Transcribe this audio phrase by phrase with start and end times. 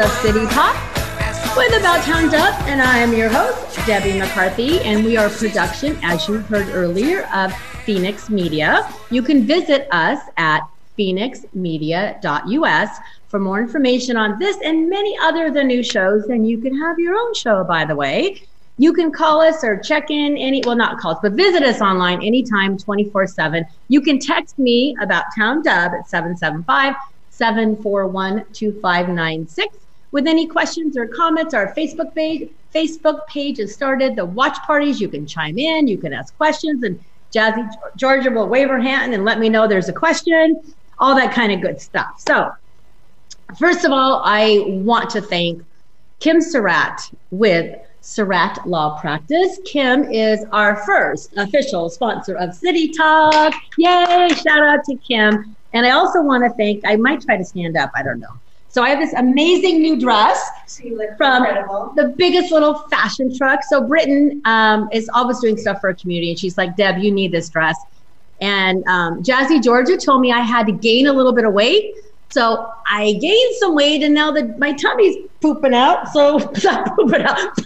[0.00, 0.74] Of City Pop
[1.58, 2.54] with About Town Deb.
[2.62, 4.80] And I am your host, Debbie McCarthy.
[4.80, 7.52] And we are production, as you heard earlier, of
[7.84, 8.90] Phoenix Media.
[9.10, 10.62] You can visit us at
[10.98, 16.24] phoenixmedia.us for more information on this and many other of the new shows.
[16.30, 18.40] And you can have your own show, by the way.
[18.78, 21.82] You can call us or check in any, well, not call us, but visit us
[21.82, 23.66] online anytime, 24 7.
[23.88, 26.94] You can text me about Town Deb at 775
[27.28, 29.79] 741 2596
[30.12, 31.54] with any questions or comments.
[31.54, 34.16] Our Facebook page, Facebook page has started.
[34.16, 38.48] The watch parties, you can chime in, you can ask questions, and Jazzy Georgia will
[38.48, 40.60] wave her hand and let me know there's a question,
[40.98, 42.18] all that kind of good stuff.
[42.18, 42.52] So,
[43.58, 45.64] first of all, I want to thank
[46.18, 49.60] Kim Surratt with Surratt Law Practice.
[49.64, 53.54] Kim is our first official sponsor of City Talk.
[53.78, 54.28] Yay!
[54.30, 55.56] Shout out to Kim.
[55.72, 58.38] And I also want to thank, I might try to stand up, I don't know.
[58.70, 60.40] So I have this amazing new dress
[61.16, 61.42] from
[61.96, 63.64] the biggest little fashion truck.
[63.68, 67.10] So Britain um, is always doing stuff for her community, and she's like, Deb, you
[67.10, 67.76] need this dress.
[68.40, 71.96] And um, Jazzy Georgia told me I had to gain a little bit of weight.
[72.28, 76.06] So I gained some weight, and now that my tummy's pooping out.
[76.12, 77.58] So not pooping out.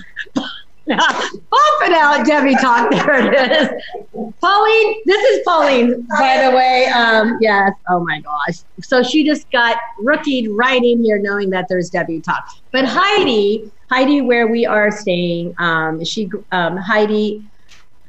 [0.88, 2.90] Popping out, Debbie talk.
[2.90, 3.68] There it is.
[4.12, 6.86] Pauline, this is Pauline, by the way.
[6.86, 7.72] Um, yes.
[7.88, 8.58] Oh my gosh.
[8.82, 12.44] So she just got rookied right in here, knowing that there's Debbie talk.
[12.70, 17.42] But Heidi, Heidi, where we are staying, um, she, um, Heidi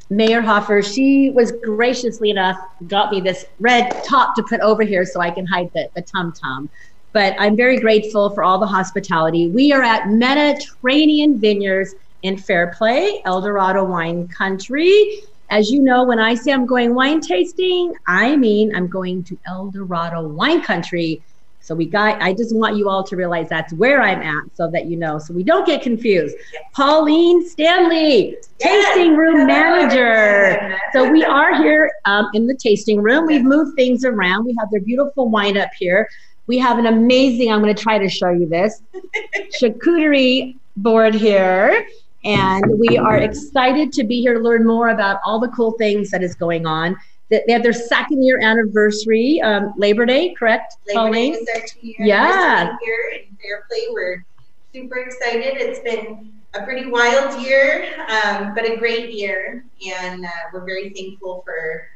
[0.10, 2.58] Mayor Hoffer, she was graciously enough
[2.88, 6.02] got me this red top to put over here so I can hide the, the
[6.02, 6.70] tum tum.
[7.14, 9.48] But I'm very grateful for all the hospitality.
[9.48, 11.96] We are at Mediterranean Vineyards
[12.26, 15.22] in Fairplay, El Dorado Wine Country.
[15.52, 19.38] As you know, when I say I'm going wine tasting, I mean I'm going to
[19.46, 21.22] El Dorado Wine Country.
[21.62, 24.72] So we got I just want you all to realize that's where I'm at so
[24.72, 26.36] that you know so we don't get confused.
[26.74, 30.80] Pauline Stanley, tasting room manager.
[30.94, 33.28] So we are here um, in the tasting room.
[33.28, 34.46] We've moved things around.
[34.46, 36.10] We have their beautiful wine up here.
[36.48, 38.82] We have an amazing, I'm going to try to show you this,
[39.60, 41.88] charcuterie board here.
[42.26, 46.10] And we are excited to be here to learn more about all the cool things
[46.12, 46.96] that is going on.
[47.30, 51.34] They they have their second year anniversary, um, Labor Day, correct, Labor Day Pauline?
[51.36, 52.58] is our two-year Yeah.
[52.62, 53.86] anniversary here in Fairplay.
[53.94, 54.26] We're
[54.74, 55.58] super excited.
[55.58, 60.90] It's been a pretty wild year, um, but a great year, and uh, we're very
[60.92, 61.88] thankful for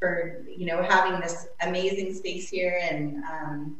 [0.00, 3.76] for you know having this amazing space here and um,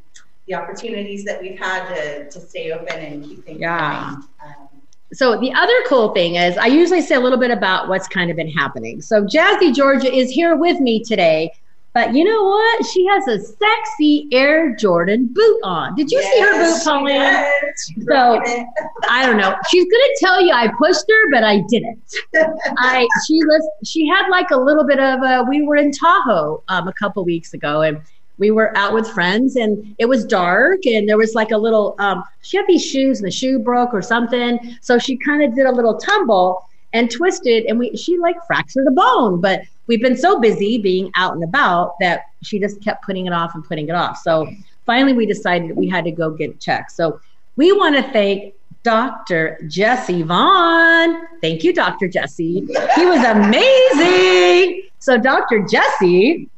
[0.46, 4.14] the opportunities that we've had to, to stay open and keep things Yeah.
[4.40, 4.54] going.
[4.56, 4.68] Um,
[5.12, 8.30] So the other cool thing is I usually say a little bit about what's kind
[8.30, 9.00] of been happening.
[9.00, 11.50] So Jazzy Georgia is here with me today,
[11.94, 12.86] but you know what?
[12.86, 15.94] She has a sexy Air Jordan boot on.
[15.94, 17.64] Did you see her boot, yes, Pauline?
[18.06, 18.66] So-
[19.08, 19.56] I don't know.
[19.70, 22.02] She's gonna tell you I pushed her, but I didn't.
[22.76, 25.44] I she was she had like a little bit of a.
[25.48, 28.00] We were in Tahoe um, a couple weeks ago, and
[28.38, 31.94] we were out with friends, and it was dark, and there was like a little.
[31.98, 35.54] Um, she had these shoes, and the shoe broke or something, so she kind of
[35.54, 39.40] did a little tumble and twisted, and we she like fractured a bone.
[39.40, 43.32] But we've been so busy being out and about that she just kept putting it
[43.32, 44.18] off and putting it off.
[44.18, 44.48] So
[44.86, 46.92] finally, we decided we had to go get checked.
[46.92, 47.20] So
[47.56, 48.54] we want to thank
[48.84, 49.58] Dr.
[49.66, 51.26] Jesse Vaughn.
[51.40, 52.08] Thank you, Dr.
[52.08, 52.66] Jesse.
[52.94, 54.82] He was amazing.
[54.98, 55.66] So, Dr.
[55.66, 56.48] Jesse,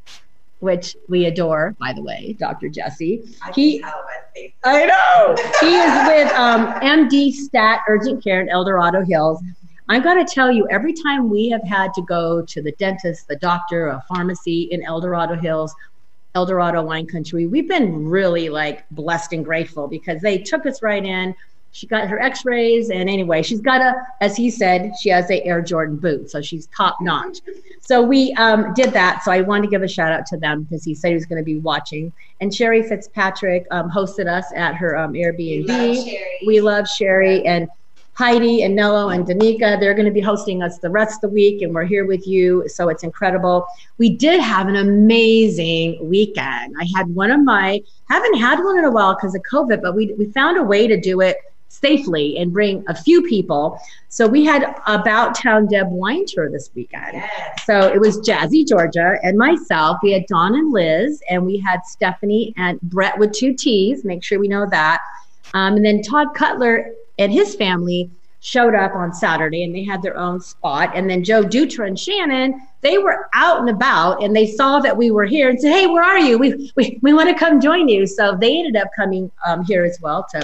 [0.61, 2.69] which we adore, by the way, Dr.
[2.69, 3.23] Jesse.
[3.43, 4.55] I He, can tell by the face.
[4.65, 5.35] I know.
[5.61, 9.43] He is with um, MD Stat Urgent Care in El Dorado Hills.
[9.89, 13.27] I'm going to tell you, every time we have had to go to the dentist,
[13.27, 15.75] the doctor, a pharmacy in El Dorado Hills,
[16.37, 20.81] El Dorado Wine Country, we've been really like blessed and grateful because they took us
[20.81, 21.35] right in.
[21.73, 25.43] She got her x-rays and anyway she's got a as he said she has a
[25.45, 27.39] air jordan boot so she's top notch.
[27.81, 30.63] So we um, did that so i wanted to give a shout out to them
[30.65, 32.13] because he said he was going to be watching.
[32.41, 35.67] And sherry fitzpatrick um, hosted us at her um, airbnb.
[35.67, 36.39] We love Sherry.
[36.47, 37.69] we love sherry and
[38.15, 39.81] heidi and nello and danica.
[39.81, 42.27] They're going to be hosting us the rest of the week and we're here with
[42.27, 43.67] you so it's incredible.
[43.99, 46.75] We did have an amazing weekend.
[46.79, 49.95] I had one of my haven't had one in a while because of covid but
[49.95, 51.37] we, we found a way to do it
[51.71, 53.81] safely and bring a few people.
[54.09, 57.15] So we had About Town Deb wine tour this weekend.
[57.15, 57.65] Yes.
[57.65, 59.99] So it was Jazzy Georgia and myself.
[60.03, 64.05] We had Dawn and Liz, and we had Stephanie and Brett with two T's.
[64.05, 65.01] Make sure we know that.
[65.55, 70.03] Um, and then Todd Cutler and his family showed up on Saturday and they had
[70.03, 70.91] their own spot.
[70.95, 74.97] And then Joe Dutra and Shannon, they were out and about and they saw that
[74.97, 76.39] we were here and said, Hey, where are you?
[76.39, 78.07] We, we, we want to come join you.
[78.07, 80.43] So they ended up coming um, here as well to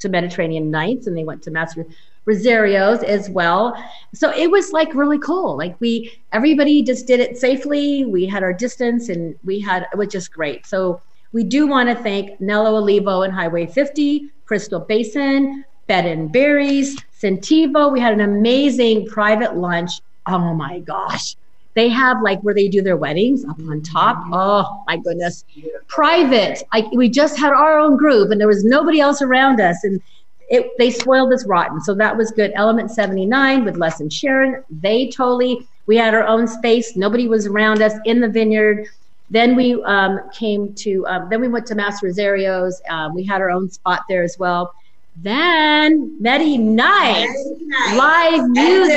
[0.00, 1.86] to Mediterranean Nights and they went to Master
[2.24, 3.74] Rosario's as well.
[4.12, 5.56] So it was like really cool.
[5.56, 8.04] Like we, everybody just did it safely.
[8.04, 10.66] We had our distance and we had, it was just great.
[10.66, 11.00] So
[11.32, 16.98] we do want to thank Nello Olivo and Highway 50, Crystal Basin, Bed and Berries,
[17.18, 17.90] Centivo.
[17.90, 19.90] We had an amazing private lunch.
[20.26, 21.34] Oh my gosh.
[21.78, 24.16] They have like where they do their weddings up on top.
[24.32, 25.44] Oh my goodness
[25.88, 26.62] private.
[26.72, 29.82] I, we just had our own group and there was nobody else around us.
[29.82, 30.00] And
[30.48, 31.80] it, they spoiled us rotten.
[31.80, 32.52] So that was good.
[32.54, 36.96] Element 79 with Les and Sharon, they totally, we had our own space.
[36.96, 38.86] Nobody was around us in the vineyard.
[39.30, 42.80] Then we um, came to, um, then we went to Mastroserio's.
[42.88, 44.72] Um, we had our own spot there as well.
[45.20, 47.26] Then Medi Night,
[47.96, 48.96] live music.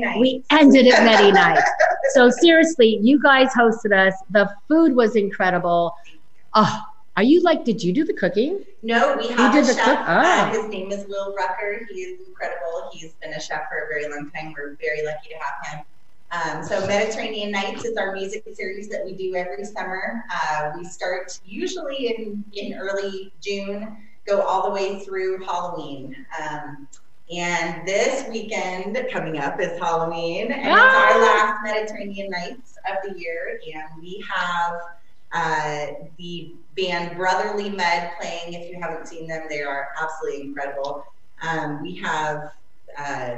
[0.00, 0.16] Night.
[0.18, 1.62] We ended at Medi Night.
[2.14, 4.14] So seriously, you guys hosted us.
[4.30, 5.94] The food was incredible.
[6.54, 6.82] Oh,
[7.16, 7.64] are you like?
[7.64, 8.64] Did you do the cooking?
[8.82, 9.84] No, we have did a the chef.
[9.84, 10.62] cook- Uh, oh.
[10.62, 11.86] his name is Will Rucker.
[11.90, 12.90] He is incredible.
[12.92, 14.52] He's been a chef for a very long time.
[14.56, 15.84] We're very lucky to have him.
[16.32, 20.24] Um, so Mediterranean Nights is our music series that we do every summer.
[20.34, 26.26] Uh, we start usually in, in early June, go all the way through Halloween.
[26.40, 26.88] Um,
[27.32, 31.14] and this weekend coming up is Halloween, and it's Ah!
[31.14, 33.60] our last Mediterranean Nights of the year.
[33.74, 34.80] And we have
[35.32, 35.86] uh,
[36.18, 38.54] the band Brotherly Med playing.
[38.54, 41.06] If you haven't seen them, they are absolutely incredible.
[41.42, 42.52] Um, we have
[42.98, 43.34] uh,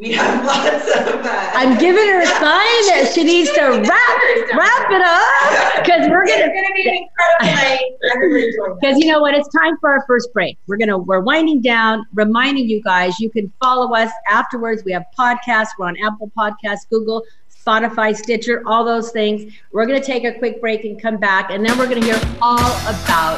[0.00, 1.26] we have lots of.
[1.26, 4.20] Uh, I'm giving her a sign that she needs to wrap
[4.56, 6.46] wrap it up because we're gonna.
[6.46, 7.86] gonna be an incredible night.
[8.80, 10.56] Because you know what, it's time for our first break.
[10.66, 14.84] We're gonna we're winding down, reminding you guys you can follow us afterwards.
[14.84, 15.68] We have podcasts.
[15.78, 17.22] We're on Apple Podcasts, Google,
[17.54, 19.52] Spotify, Stitcher, all those things.
[19.72, 22.58] We're gonna take a quick break and come back, and then we're gonna hear all
[22.58, 23.36] about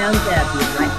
[0.00, 0.80] Downtown Deb.
[0.80, 0.89] Right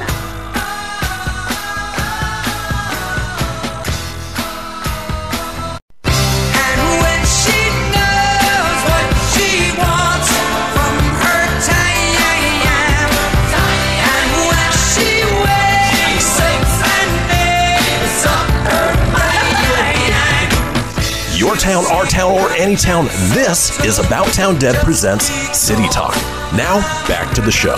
[21.41, 25.25] Your town, our town, or any town, this is About Town Deb presents
[25.57, 26.13] City Talk.
[26.53, 27.73] Now, back to the show.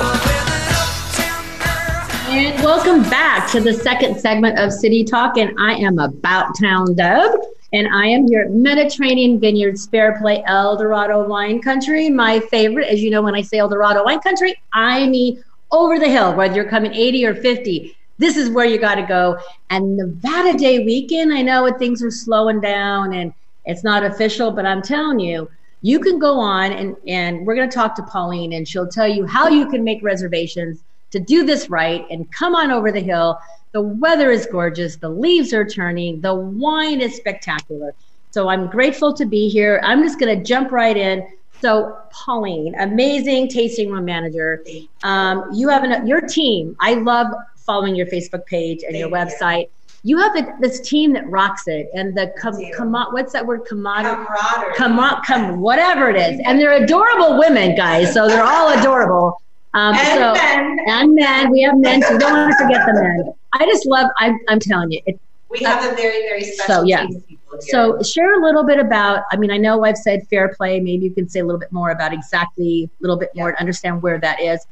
[2.29, 5.37] And welcome back to the second segment of City Talk.
[5.37, 7.31] And I am about town Deb.
[7.71, 12.09] And I am here at Mediterranean Vineyards Fair Play El Dorado Wine Country.
[12.09, 15.99] My favorite, as you know, when I say El Dorado Wine Country, I mean over
[15.99, 17.95] the hill, whether you're coming 80 or 50.
[18.17, 19.39] This is where you got to go.
[19.69, 23.33] And Nevada Day weekend, I know things are slowing down and
[23.65, 25.49] it's not official, but I'm telling you,
[25.81, 29.07] you can go on and, and we're going to talk to Pauline and she'll tell
[29.07, 33.01] you how you can make reservations to do this right and come on over the
[33.01, 33.37] hill.
[33.73, 34.95] The weather is gorgeous.
[34.95, 36.21] The leaves are turning.
[36.21, 37.93] The wine is spectacular.
[38.31, 39.81] So I'm grateful to be here.
[39.83, 41.27] I'm just going to jump right in.
[41.61, 44.63] So Pauline, amazing tasting room manager.
[45.03, 46.75] Um, you have an, your team.
[46.79, 47.27] I love
[47.57, 49.35] following your Facebook page and your Thank you.
[49.35, 49.61] website.
[49.61, 49.69] You
[50.19, 53.65] have a, this team that rocks it, and the com, com, what's that word?
[53.65, 54.75] Camaraderie Camaraderie.
[54.75, 56.41] come on, come, whatever it is.
[56.45, 58.13] And they're adorable women, guys.
[58.13, 59.41] So they're all adorable.
[59.73, 60.77] Um, And so, men.
[60.87, 62.17] and men, we have men too.
[62.17, 63.33] Don't want to forget the men.
[63.53, 64.99] I just love, I'm, I'm telling you.
[65.05, 65.19] It,
[65.49, 67.05] We have a very, very special So, yeah.
[67.07, 67.61] team of people here.
[67.69, 70.79] so share a little bit about, I mean, I know I've said fair play.
[70.79, 73.55] Maybe you can say a little bit more about exactly, a little bit more Yeah.
[73.55, 74.65] to understand where that is.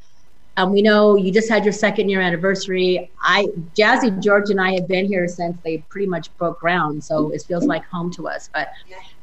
[0.58, 3.10] Um, we know you just had your second year anniversary.
[3.22, 7.04] I, Jazzy, George, and I have been here since they pretty much broke ground.
[7.04, 8.50] So it feels like home to us.
[8.54, 8.70] But,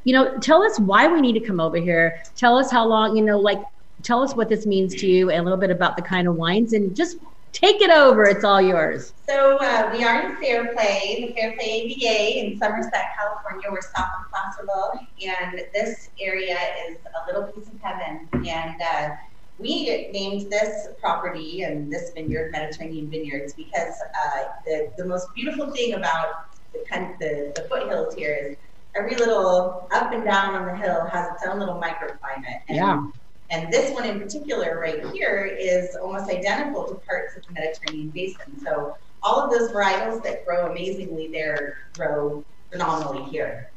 [0.03, 2.23] you know, tell us why we need to come over here.
[2.35, 3.61] Tell us how long, you know, like,
[4.01, 6.35] tell us what this means to you and a little bit about the kind of
[6.35, 7.17] wines and just
[7.51, 8.23] Take it over.
[8.23, 9.13] It's all yours.
[9.27, 13.67] So uh, we are in Fairplay, the Fairplay ABA in Somerset, California.
[13.71, 16.57] We're south of Placerville, and this area
[16.87, 18.29] is a little piece of heaven.
[18.33, 19.15] And uh,
[19.59, 23.93] we named this property and this vineyard Mediterranean Vineyards because
[24.25, 26.27] uh, the the most beautiful thing about
[26.73, 26.79] the,
[27.19, 28.57] the the foothills here is
[28.95, 32.61] every little up and down on the hill has its own little microclimate.
[32.69, 33.11] And Yeah.
[33.51, 38.11] and this one in particular right here is almost identical to parts of the Mediterranean
[38.11, 38.59] basin.
[38.63, 43.71] So all of those varietals that grow amazingly there grow phenomenally here.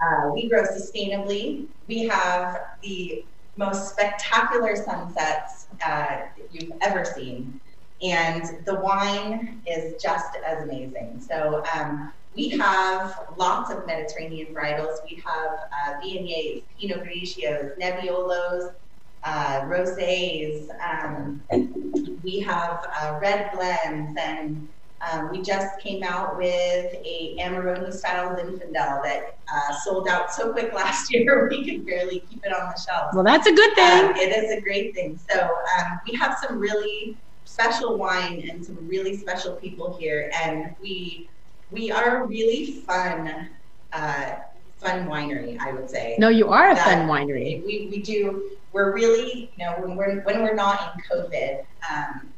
[0.00, 1.68] Uh, we grow sustainably.
[1.88, 3.26] We have the
[3.56, 7.60] most spectacular sunsets uh, you've ever seen.
[8.02, 11.20] And the wine is just as amazing.
[11.26, 14.98] So um, we have lots of Mediterranean varietals.
[15.10, 18.74] We have uh, Viogniers, Pinot Grigios, Nebbiolos,
[19.24, 20.68] uh, rosés.
[20.80, 21.42] Um,
[22.22, 24.68] we have uh, red blends, and
[25.10, 30.52] um, we just came out with a Amarone style Zinfandel that uh, sold out so
[30.52, 33.14] quick last year we could barely keep it on the shelf.
[33.14, 34.28] Well, that's a good Um, thing.
[34.28, 35.18] it is a great thing.
[35.30, 35.40] So
[35.78, 41.28] um, we have some really special wine and some really special people here, and we
[41.70, 43.48] we are a really fun
[43.92, 44.34] uh,
[44.78, 46.16] fun winery, I would say.
[46.18, 47.64] No, you are a That- fun winery.
[47.64, 48.50] We, we do.
[48.72, 52.28] We're really, you know, when we're when we're not in COVID um,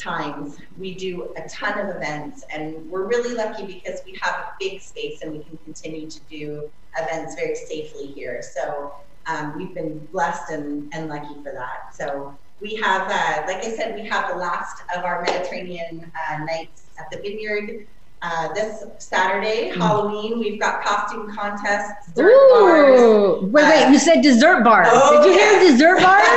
[0.00, 4.52] times, we do a ton of events, and we're really lucky because we have a
[4.58, 8.42] big space and we can continue to do events very safely here.
[8.42, 8.94] So
[9.26, 11.94] um, we've been blessed and, and lucky for that.
[11.94, 16.38] So we have, uh, like I said, we have the last of our Mediterranean uh,
[16.44, 17.86] nights at the vineyard.
[18.22, 23.00] Uh, this Saturday, Halloween, we've got costume contests, dessert bars.
[23.00, 23.48] Ooh.
[23.50, 23.90] Wait, wait.
[23.90, 24.88] You said dessert bars.
[24.90, 26.28] Oh, Did you hear dessert bars?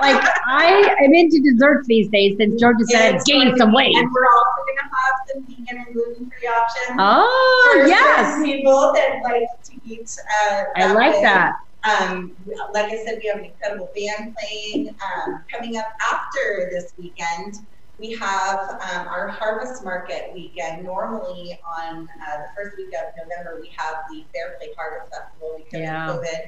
[0.00, 3.96] like I am into desserts these days since Georgia said It's gain going some weight.
[3.96, 6.96] And we're also going to have some vegan and gluten-free options.
[6.98, 10.10] Oh for yes, people that like to eat.
[10.44, 11.22] Uh, I like way.
[11.22, 11.52] that.
[11.84, 12.36] Um,
[12.72, 14.88] like I said, we have an incredible band playing.
[14.88, 17.54] Um, coming up after this weekend,
[17.98, 20.84] we have um, our Harvest Market weekend.
[20.84, 25.80] Normally on uh, the first week of November, we have the Fairplay Harvest Festival because
[25.80, 26.10] Yeah.
[26.10, 26.40] of COVID.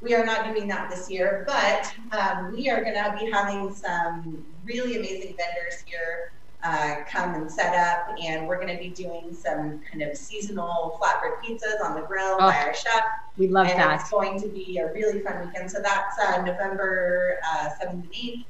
[0.00, 3.72] We are not doing that this year, but um, we are going to be having
[3.74, 8.90] some really amazing vendors here uh, come and set up, and we're going to be
[8.90, 13.02] doing some kind of seasonal flatbread pizzas on the grill by Oh, our chef
[13.38, 14.00] We love and that.
[14.00, 15.70] it's going to be a really fun weekend.
[15.70, 18.44] So that's uh, November uh, 7th and 8th.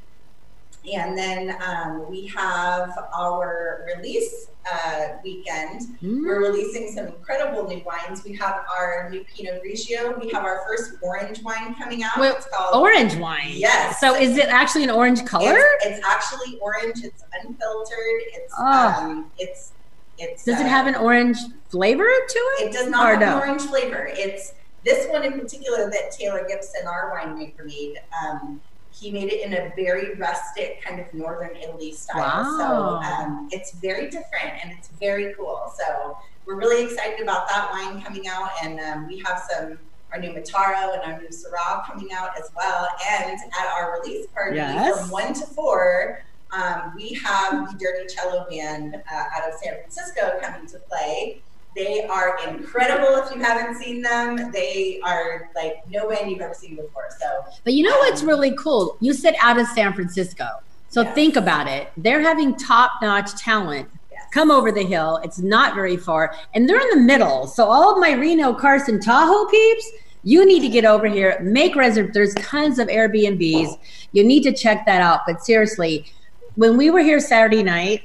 [0.95, 5.83] And then um, we have our release uh, weekend.
[6.03, 6.23] Mm.
[6.25, 8.25] We're releasing some incredible new wines.
[8.25, 10.21] We have our new Pinot Grigio.
[10.21, 12.19] We have our first orange wine coming out.
[12.19, 13.53] Wait, it's called Orange wine.
[13.53, 14.01] Yes.
[14.01, 15.57] So is it actually an orange color?
[15.57, 17.05] It's, it's actually orange.
[17.05, 18.23] It's unfiltered.
[18.33, 18.95] It's Oh.
[18.99, 19.73] um, it's
[20.19, 20.45] it's.
[20.45, 22.69] Does it uh, have an orange flavor to it?
[22.69, 23.27] It does not have no?
[23.27, 24.09] an orange flavor.
[24.13, 24.55] It's
[24.85, 27.97] this one in particular that Taylor Gibson, our winemaker, made.
[28.25, 28.61] Um,
[28.99, 32.19] he made it in a very rustic kind of northern Italy style.
[32.19, 32.57] Wow.
[33.03, 35.71] So um, it's very different and it's very cool.
[35.77, 39.79] So we're really excited about that wine coming out, and um, we have some
[40.13, 42.89] our new Mataro and our new Syrah coming out as well.
[43.11, 45.01] And at our release party Yes.
[45.01, 46.23] from one to four.
[46.53, 51.43] Um, we have the Dirty Cello Band uh, out of San Francisco coming to play.
[51.77, 54.51] They are incredible if you haven't seen them.
[54.51, 57.05] They are like no band you've ever seen before.
[57.21, 58.97] So But you know what's um, really cool?
[59.01, 60.47] You said out of San Francisco.
[60.89, 61.15] So Yes.
[61.15, 61.93] think about it.
[61.99, 63.89] They're having top notch talent
[64.33, 65.21] come over the hill.
[65.25, 66.35] It's not very far.
[66.55, 67.47] And they're in the middle.
[67.47, 69.91] So all of my Reno, Carson, Tahoe peeps,
[70.25, 72.15] you need to get over here, make reservations.
[72.15, 73.79] There's tons of Airbnbs.
[74.13, 75.21] You need to check that out.
[75.27, 76.07] But seriously,
[76.55, 78.03] when we were here Saturday night,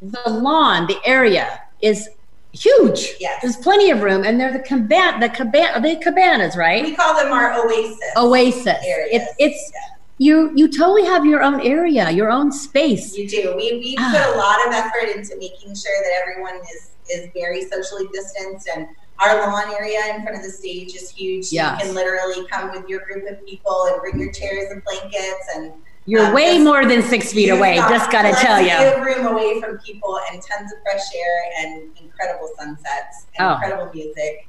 [0.00, 2.08] the lawn, the area is
[2.52, 3.14] huge.
[3.20, 3.40] Yes.
[3.42, 4.24] There's plenty of room.
[4.24, 6.84] And they're the caban the caban the cabanas, right?
[6.84, 7.98] We call them our oasis.
[8.16, 8.66] Oasis.
[8.84, 9.10] Areas.
[9.12, 9.80] It's it's Yeah.
[10.18, 13.16] you you totally have your own area, your own space.
[13.16, 13.54] You do.
[13.56, 14.10] We, we Ah.
[14.12, 18.68] put a lot of effort into making sure that everyone is, is very socially distanced
[18.74, 18.86] and
[19.20, 21.50] our lawn area in front of the stage is huge.
[21.52, 21.80] Yes.
[21.80, 25.46] You can literally come with your group of people and bring your chairs and blankets
[25.56, 25.72] and
[26.08, 27.76] You're Um, way more than six feet away.
[27.76, 29.04] got Just gotta tell you.
[29.04, 33.52] room away from people and tons of fresh air and incredible sunsets and Oh.
[33.52, 34.46] incredible music.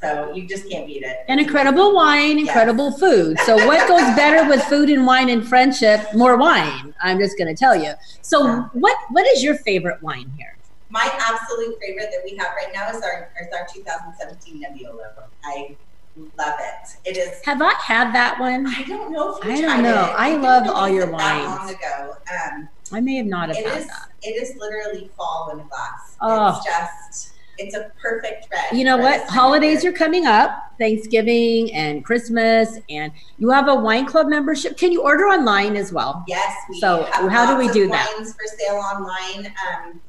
[0.00, 1.16] So you just can't beat it.
[1.28, 3.40] And incredible wine, incredible food.
[3.40, 6.14] So what goes better with food and wine and friendship?
[6.14, 6.94] More wine.
[7.02, 7.94] I'm just gonna tell you.
[8.22, 10.56] So what what is your favorite wine here?
[10.90, 15.08] My absolute favorite that we have right now is our is our 2017 Nebbiolo.
[15.44, 15.76] I
[16.16, 17.10] love it.
[17.10, 17.40] It is.
[17.44, 18.66] Have I had that one?
[18.66, 20.14] I don't know if I don't know.
[20.16, 21.44] I didn't love all your wines.
[21.46, 22.16] long ago.
[22.30, 23.86] Um, I may have not have It had is.
[23.88, 24.08] that.
[24.22, 26.16] It is literally fall in a glass.
[26.20, 26.56] Oh.
[26.56, 27.30] It's just.
[27.56, 28.76] It's a perfect red.
[28.76, 29.12] You know what?
[29.12, 34.06] this time of Holidays are coming up, Thanksgiving and Christmas, and you have a wine
[34.06, 34.76] club membership.
[34.76, 36.24] Can you order online as well?
[36.26, 36.52] Yes.
[36.68, 38.12] We So, how do we do that?
[38.16, 39.46] Wines for sale online.
[39.68, 40.00] Um,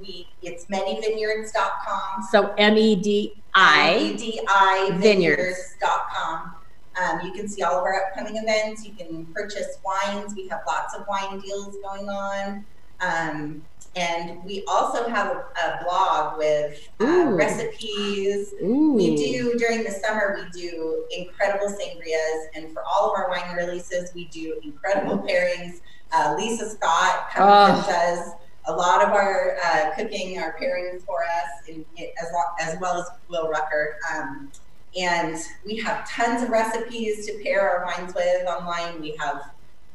[0.00, 2.22] we it's medivineyards.com.
[2.30, 3.96] So M E D I.
[4.14, 5.76] EDI Vineyards.
[5.80, 6.54] vineyards.com.
[7.02, 8.84] Um, you can see all of our upcoming events.
[8.86, 10.34] You can purchase wines.
[10.34, 12.64] We have lots of wine deals going on.
[13.00, 13.62] Um,
[13.96, 18.52] and we also have a, a blog with uh, recipes.
[18.62, 18.92] Ooh.
[18.94, 20.38] We do during the summer.
[20.42, 25.80] We do incredible sangrias, and for all of our wine releases, we do incredible pairings.
[26.12, 27.74] Uh, Lisa Scott comes Oh.
[27.74, 28.32] and does
[28.66, 33.06] a lot of our uh, cooking, our pairings for us, as, lo- as well as
[33.28, 33.96] Will Rucker.
[34.14, 34.50] Um,
[34.96, 39.00] and we have tons of recipes to pair our wines with online.
[39.00, 39.50] We have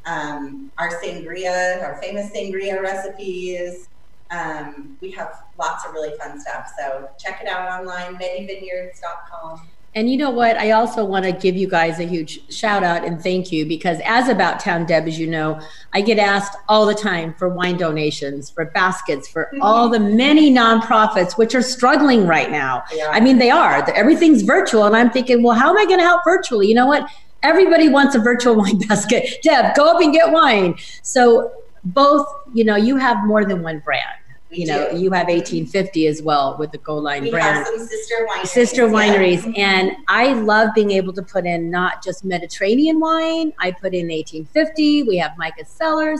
[0.05, 3.89] um, our sangria, our famous sangria recipes.
[4.29, 6.71] Um, we have lots of really fun stuff.
[6.77, 9.67] So check it out online, medivineyards.com.
[9.93, 10.57] And you know what?
[10.57, 13.99] I also want to give you guys a huge shout out and thank you because,
[14.05, 15.59] as About Town Deb, as you know,
[15.91, 19.61] I get asked all the time for wine donations, for baskets, for mm-hmm.
[19.61, 22.83] all the many nonprofits which are struggling right now.
[23.09, 23.83] I mean, they are.
[23.91, 24.85] Everything's virtual.
[24.85, 26.67] And I'm thinking, well, how am I going to help virtually?
[26.67, 27.09] You know what?
[27.43, 29.41] Everybody wants a virtual wine basket.
[29.43, 30.75] Deb, go up and get wine.
[31.01, 31.51] So,
[31.83, 34.05] both, you know, you have more than one brand.
[34.51, 34.97] You know, do.
[34.97, 35.37] you have mm-hmm.
[35.37, 37.57] 1850 as well with the Go Line we brand.
[37.57, 38.47] have some sister wineries.
[38.47, 38.93] sister yeah.
[38.93, 39.39] wineries.
[39.39, 39.59] Mm-hmm.
[39.59, 43.53] And i love being able to put in not just mediterranean wine.
[43.59, 46.19] I put in 1850 we have micah cellars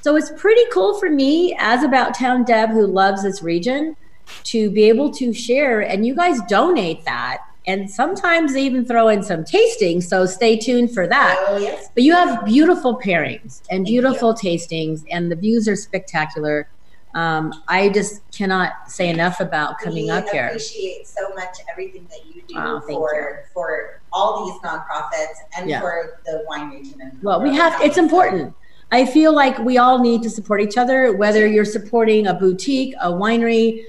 [0.00, 3.96] so it's pretty cool for me as about town deb who loves this region
[4.44, 5.80] to be able to share.
[5.80, 7.38] And you guys donate that.
[7.66, 11.42] And sometimes they even throw in some tasting so stay tuned for that.
[11.48, 11.88] Oh, yes.
[11.94, 14.02] but you have beautiful pairings and Thank you.
[14.02, 15.04] beautiful tastings.
[15.10, 16.68] And the views are spectacular
[17.14, 21.58] um, i just cannot say enough about coming we up here I appreciate so much
[21.70, 25.80] everything that you do Wow, thank for for all these nonprofits and Yeah.
[25.80, 27.18] for the wine region.
[27.22, 28.54] Well, we have, it's important.
[28.92, 32.94] I feel like we all need to support each other, whether you're supporting a boutique,
[33.02, 33.82] a winery,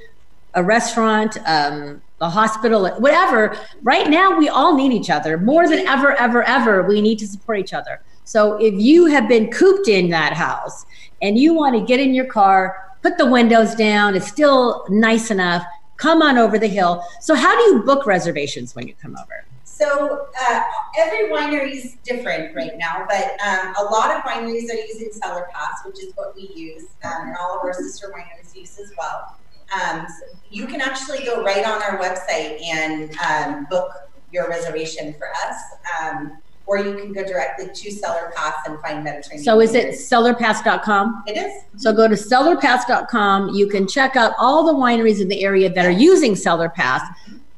[0.55, 3.55] a restaurant, um, a hospital, whatever.
[3.83, 6.81] Right now, we all need each other more than ever, ever, ever.
[6.83, 8.01] We need to support each other.
[8.23, 10.87] So if you have been cooped in that house
[11.21, 15.29] and you want to get in your car, put the windows down, it's still nice
[15.29, 15.63] enough,
[15.97, 17.03] come on over the hill.
[17.21, 19.45] So, how do you book reservations when you come over?
[19.63, 20.61] So uh,
[20.97, 25.47] every winery is different right now, but um, a lot of wineries are using Cellar
[25.53, 28.91] Pass, which is what we use, um, and all of our sister wineries use as
[28.97, 29.35] well.
[29.73, 33.91] Um, so you can actually go right on our website and um, book
[34.31, 35.57] your reservation for us,
[35.99, 39.43] um, or you can go directly to Cellar Pass and find Mediterranean.
[39.43, 41.23] So, is it cellarpass.com?
[41.27, 41.63] It is.
[41.81, 43.49] So go to cellarpass.com.
[43.55, 47.01] You can check out all the wineries in the area that are using Cellar Pass.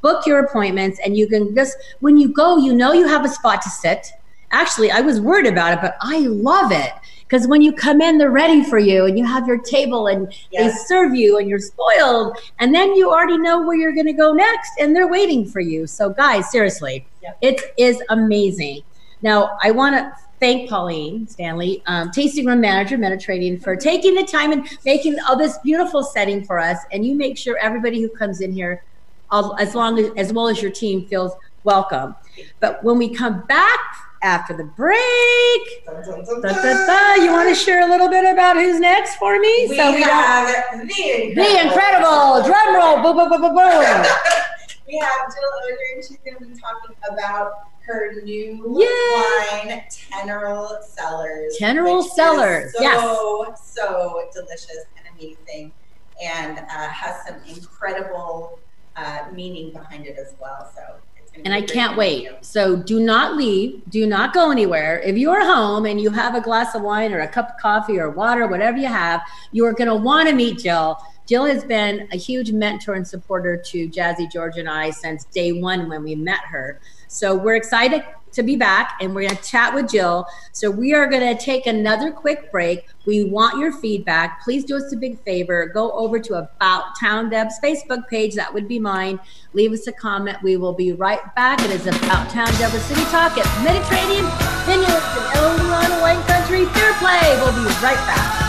[0.01, 3.29] Book your appointments, and you can just when you go, you know you have a
[3.29, 4.07] spot to sit.
[4.51, 6.91] Actually, I was worried about it, but I love it
[7.27, 10.31] because when you come in, they're ready for you, and you have your table, and
[10.53, 14.13] they serve you, and you're spoiled, and then you already know where you're going to
[14.13, 15.85] go next, and they're waiting for you.
[15.87, 17.33] So, guys, seriously, Yeah.
[17.41, 18.83] it is amazing.
[19.21, 24.23] Now, I want to thank Pauline Stanley, um, tasting room manager, Mediterranean, for taking the
[24.23, 26.77] time and making all this beautiful setting for us.
[26.91, 28.83] And you make sure everybody who comes in here,
[29.31, 32.15] as long as as well as your team, feels welcome.
[32.59, 33.79] But when we come back
[34.23, 36.87] after the break, Dun, dun, dun, da, dun.
[36.87, 39.67] da, da, you want to share a little bit about who's next for me?
[39.67, 40.47] So we don't- have
[40.87, 41.35] the incredible.
[41.35, 44.05] the incredible drum roll, boom, boom, boom, boom, boom.
[44.87, 45.51] we have Jill
[45.95, 47.51] and she's going to be talking about
[47.87, 49.69] her new Yay!
[49.69, 51.57] wine, Teneral Cellars.
[51.59, 53.73] Teneral which Cellars, so, yes.
[53.73, 55.71] so delicious and amazing,
[56.21, 58.59] and uh, has some incredible
[58.97, 60.69] uh, meaning behind it as well.
[60.75, 60.81] So,
[61.45, 62.29] And I can't wait.
[62.41, 63.81] So do not leave.
[63.89, 64.99] Do not go anywhere.
[64.99, 67.99] If you're home and you have a glass of wine or a cup of coffee
[67.99, 69.21] or water, whatever you have,
[69.51, 70.97] you are going to want to meet Jill.
[71.27, 75.51] Jill has been a huge mentor and supporter to Jazzy George and I since day
[75.51, 76.79] one when we met her.
[77.07, 80.25] So we're excited to be back and we're going to chat with Jill.
[80.51, 82.85] So we are going to take another quick break.
[83.05, 84.43] We want your feedback.
[84.43, 85.71] Please do us a big favor.
[85.73, 88.35] Go over to About Town Deb's Facebook page.
[88.35, 89.19] That would be mine.
[89.53, 90.37] Leave us a comment.
[90.43, 91.61] We will be right back.
[91.61, 94.25] It is About Town Deborah City Talk at Mediterranean
[94.65, 96.65] Vineyards in El Wine Country.
[96.65, 97.39] Fair play.
[97.41, 98.46] We'll be right back.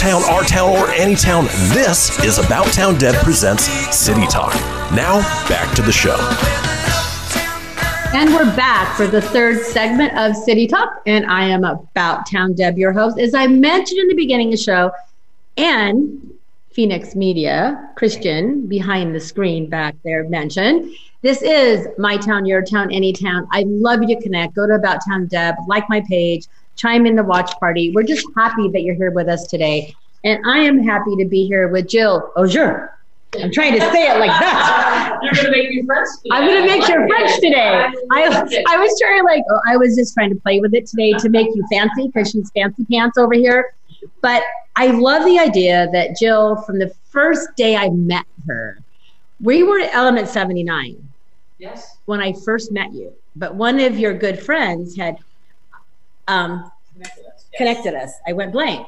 [0.00, 4.54] Town, our town, or any town, this is About Town Deb presents City Talk.
[4.94, 6.16] Now, back to the show.
[8.14, 11.02] And we're back for the third segment of City Talk.
[11.04, 13.18] And I am About Town Deb, your host.
[13.18, 14.90] As I mentioned in the beginning of the show,
[15.58, 16.32] and
[16.72, 20.94] Phoenix Media, Christian behind the screen back there mentioned.
[21.20, 23.46] This is my town, your town, any town.
[23.52, 24.54] I'd love you to connect.
[24.54, 26.46] Go to About Town Deb, like my page,
[26.80, 27.92] chime in the watch party.
[27.94, 29.94] We're just happy that you're here with us today.
[30.24, 32.96] And I am happy to be here with Jill oh, Ogier.
[33.40, 35.18] I'm trying to say it like that.
[35.22, 36.08] You're gonna make me French.
[36.16, 36.28] Today.
[36.32, 37.86] I'm gonna make your French today.
[38.10, 41.12] I, I was trying like oh, I was just trying to play with it today
[41.12, 43.72] to make you fancy because she's fancy pants over here.
[44.20, 44.42] But
[44.74, 48.80] I love the idea that Jill, from the first day I met her,
[49.40, 50.96] we were at Element 79
[51.58, 51.98] Yes.
[52.06, 53.12] when I first met you.
[53.36, 55.18] But one of your good friends had
[56.28, 57.46] um, Connected us.
[57.52, 57.58] Yes.
[57.58, 58.12] connected us.
[58.26, 58.86] I went blank.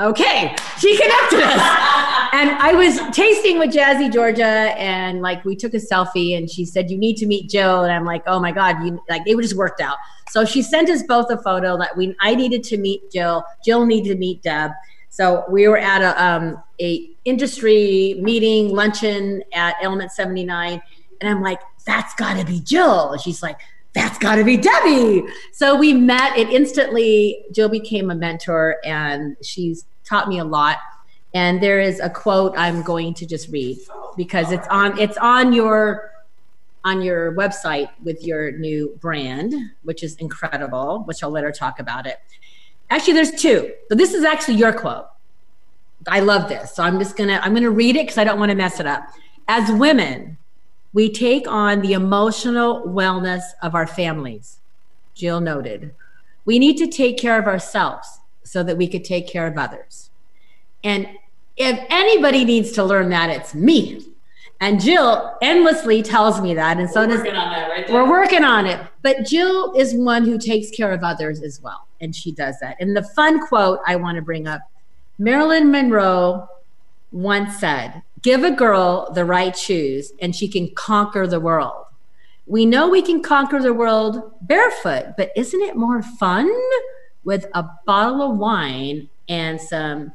[0.00, 1.60] Okay, she connected us.
[2.32, 6.64] And I was tasting with Jazzy Georgia, and like we took a selfie, and she
[6.64, 9.36] said, "You need to meet Jill." And I'm like, "Oh my God!" You like it
[9.40, 9.96] just worked out.
[10.30, 13.44] So she sent us both a photo that we I needed to meet Jill.
[13.64, 14.72] Jill needed to meet Deb.
[15.10, 20.82] So we were at a um, a industry meeting luncheon at Element 79,
[21.20, 23.60] and I'm like, "That's got to be Jill." And she's like,
[23.94, 25.24] that's got to be Debbie.
[25.52, 30.78] So we met, and instantly Jill became a mentor, and she's taught me a lot.
[31.32, 33.78] And there is a quote I'm going to just read
[34.16, 36.10] because it's on it's on your
[36.84, 41.02] on your website with your new brand, which is incredible.
[41.04, 42.18] Which I'll let her talk about it.
[42.90, 43.72] Actually, there's two.
[43.88, 45.06] So this is actually your quote.
[46.06, 48.50] I love this, so I'm just gonna I'm gonna read it because I don't want
[48.50, 49.04] to mess it up.
[49.48, 50.38] As women,
[50.94, 54.58] we take on the emotional wellness of our families.
[55.14, 55.92] Jill noted.
[56.46, 60.10] We need to take care of ourselves so that we could take care of others.
[60.82, 61.08] And
[61.56, 64.06] if anybody needs to learn that, it's me.
[64.60, 66.78] And Jill endlessly tells me that.
[66.78, 67.94] And so We're does working on that right there.
[67.94, 68.80] we're working on it.
[69.02, 71.88] But Jill is one who takes care of others as well.
[72.00, 72.76] And she does that.
[72.80, 74.60] And the fun quote I want to bring up
[75.18, 76.48] Marilyn Monroe
[77.10, 81.84] once said, Give a girl the right shoes and she can conquer the world.
[82.46, 86.50] We know we can conquer the world barefoot, but isn't it more fun
[87.24, 90.12] with a bottle of wine and some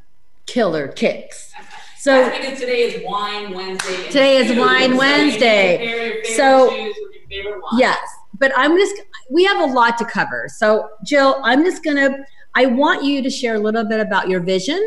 [0.48, 1.54] killer kicks?
[2.00, 4.04] So because today is Wine Wednesday.
[4.08, 5.78] Today is Wine so you need to Wednesday.
[5.78, 7.80] pair your favorite So- shoes with your favorite wine.
[7.80, 8.00] Yes,
[8.40, 8.96] but I'm just,
[9.30, 10.48] we have a lot to cover.
[10.50, 14.30] So, Jill, I'm just going to, I want you to share a little bit about
[14.30, 14.82] your vision.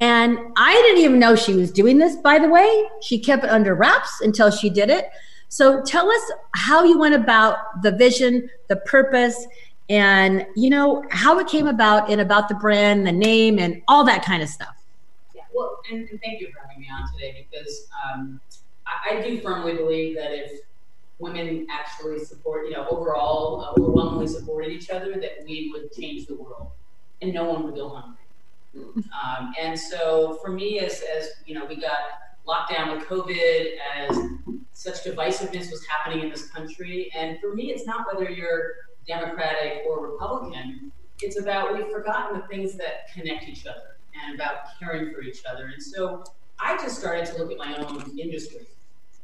[0.00, 2.88] And I didn't even know she was doing this, by the way.
[3.02, 5.06] She kept it under wraps until she did it.
[5.48, 9.46] So, tell us how you went about the vision, the purpose,
[9.88, 14.04] and, you know, how it came about and about the brand, the name, and all
[14.04, 14.76] that kind of stuff.
[15.34, 18.40] Yeah, well, and, and thank you for having me on today because um,
[18.86, 20.60] I, I do firmly believe that if
[21.18, 26.26] women actually support, you know, overall uh, overwhelmingly supported each other, that we would change
[26.26, 26.70] the world
[27.22, 28.18] and no one would go hungry.
[28.76, 31.98] Um, and so for me, as, as you know, we got
[32.46, 34.16] locked down with COVID, as
[34.72, 38.72] such divisiveness was happening in this country, and for me, it's not whether you're
[39.06, 40.92] Democratic or Republican.
[41.20, 45.42] It's about we've forgotten the things that connect each other and about caring for each
[45.50, 45.66] other.
[45.66, 46.22] And so
[46.60, 48.66] I just started to look at my own industry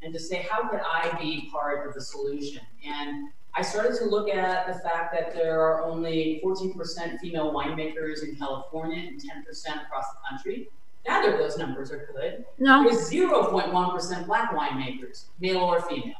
[0.01, 2.61] and to say, how could I be part of the solution?
[2.85, 8.23] And I started to look at the fact that there are only 14% female winemakers
[8.23, 10.69] in California and 10% across the country.
[11.07, 12.45] Neither of those numbers are good.
[12.57, 16.15] No, There's 0.1% black winemakers, male or female.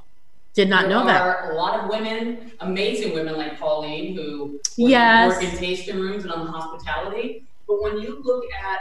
[0.53, 1.19] did not there know that.
[1.23, 5.33] There are a lot of women, amazing women like Pauline, who work- Yes.
[5.33, 7.43] work in tasting rooms and on the hospitality.
[7.67, 8.79] But when you look at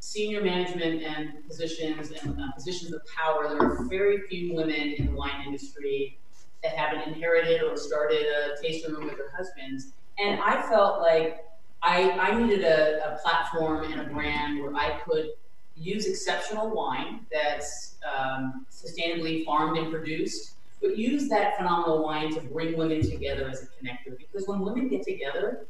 [0.00, 5.06] senior management and positions and uh, positions of power, there are very few women in
[5.06, 6.18] the wine industry
[6.62, 9.92] that haven't inherited or started a tasting room with their husbands.
[10.18, 11.44] And I felt like
[11.82, 15.30] I, I needed a, a platform and a brand where I could
[15.76, 22.40] use exceptional wine that's um, sustainably farmed and produced, but use that phenomenal wine to
[22.40, 24.18] bring women together as a connector.
[24.18, 25.66] Because when women get together,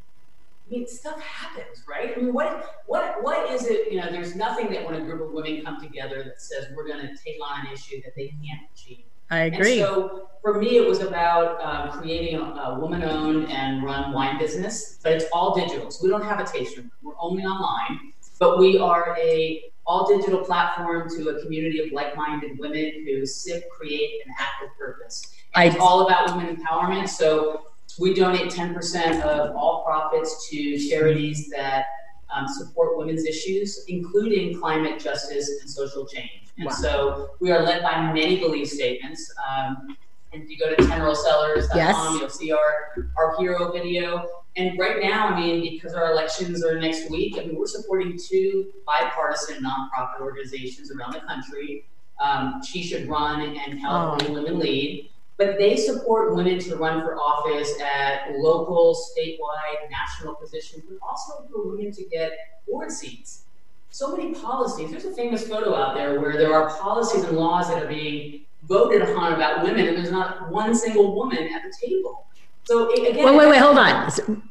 [0.66, 2.14] I mean, stuff happens, right?
[2.16, 3.90] I mean, what, what, what is it?
[3.90, 6.86] You know, there's nothing that when a group of women come together that says we're
[6.86, 9.04] going to take on an issue that they can't achieve.
[9.30, 9.78] I And agree.
[9.78, 14.98] so for me, it was about um, creating a, a woman-owned and run wine business,
[15.02, 15.90] but it's all digital.
[15.90, 16.90] So we don't have a taste room.
[17.02, 22.58] We're only online, but we are a all digital platform to a community of like-minded
[22.58, 25.22] women who sip, create, and act with purpose.
[25.54, 27.08] And it's all about women empowerment.
[27.08, 27.62] So
[27.98, 31.86] we donate 10% of all profits to charities that
[32.34, 36.47] um, support women's issues, including climate justice and social change.
[36.58, 36.72] And Wow.
[36.72, 39.32] so we are led by many belief statements.
[39.48, 39.96] Um,
[40.32, 42.20] if you go to teneralcellars.com, Yes.
[42.20, 44.28] you'll see our, our hero video.
[44.56, 48.18] And right now, I mean, because our elections are next week, I mean, we're supporting
[48.18, 51.84] two bipartisan nonprofit organizations around the country.
[52.20, 55.10] Um, she should run and California Women Lead.
[55.36, 61.46] But they support women to run for office at local, statewide, national positions, but also
[61.48, 62.32] for women to get
[62.66, 63.44] board seats.
[63.90, 64.90] So many policies.
[64.90, 68.42] There's a famous photo out there where there are policies and laws that are being
[68.68, 72.26] voted upon about women, and there's not one single woman at the table.
[72.64, 74.10] So it, again, Wait, wait, wait, hold on.
[74.10, 74.42] So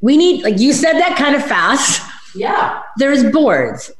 [0.00, 2.02] We need, like you said that kind of fast.
[2.34, 2.82] Yeah.
[2.96, 3.92] There's boards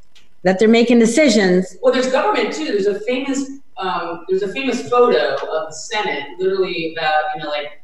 [0.43, 1.77] that they're making decisions.
[1.83, 2.67] Well, there's government too.
[2.67, 3.49] There's a famous
[3.81, 7.83] um, there's a famous photo of the Senate, literally about you know like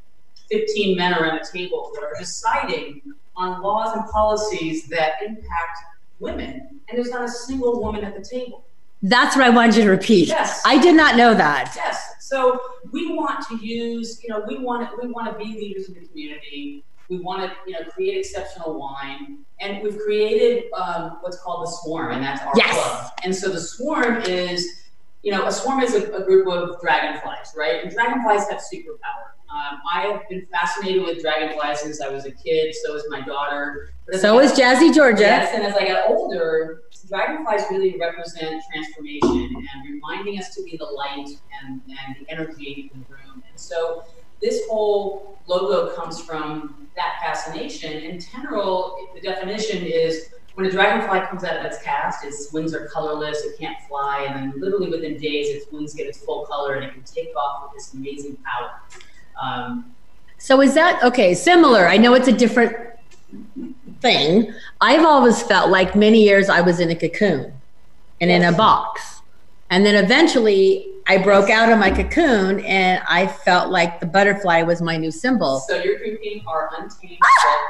[0.51, 3.01] 15 men around a table that are deciding
[3.37, 5.79] on laws and policies that impact
[6.21, 8.65] women, and there's not a single woman at the table.
[9.03, 10.29] That's what I wanted you to repeat.
[10.29, 10.63] Yes.
[10.65, 11.73] I did not know that.
[11.77, 12.15] Yes.
[12.21, 12.59] So
[12.93, 15.95] we want to use, you know, we want to, we want to be leaders in
[15.95, 16.83] the community.
[17.09, 21.71] We want to, you know, create exceptional wine, and we've created um, what's called the
[21.71, 22.75] Swarm, and that's our Yes.
[22.75, 23.13] club.
[23.23, 24.67] And so the Swarm is,
[25.23, 27.83] you know, a swarm is a, a group of dragonflies, right?
[27.85, 29.36] And dragonflies have superpower.
[29.57, 32.75] Um, I have been fascinated with dragonflies since I was a kid.
[32.75, 33.91] So is my daughter.
[34.13, 35.23] So is Jazzy Georgia.
[35.23, 40.77] Yes, and as I got older, dragonflies really represent transformation and reminding us to be
[40.77, 41.29] the light
[41.63, 43.43] and, and the energy in the room.
[43.49, 44.05] And so
[44.43, 47.93] this whole logo comes from that fascination.
[48.05, 52.75] And Teneral, the definition is when a dragonfly comes out of its cast, its wings
[52.75, 56.45] are colorless, it can't fly, and then literally within days, its wings get its full
[56.45, 58.81] color and it can take off with this amazing power.
[59.41, 59.95] Um,
[60.39, 61.35] So is that okay?
[61.35, 61.87] Similar.
[61.89, 62.77] I know it's a different
[64.01, 64.53] thing.
[64.81, 67.53] I've always felt like many years I was in a cocoon
[68.21, 69.21] and in a box.
[69.71, 74.63] And then eventually I broke out of my cocoon and I felt like the butterfly
[74.63, 75.61] was my new symbol.
[75.61, 77.19] so you're drinking our untamed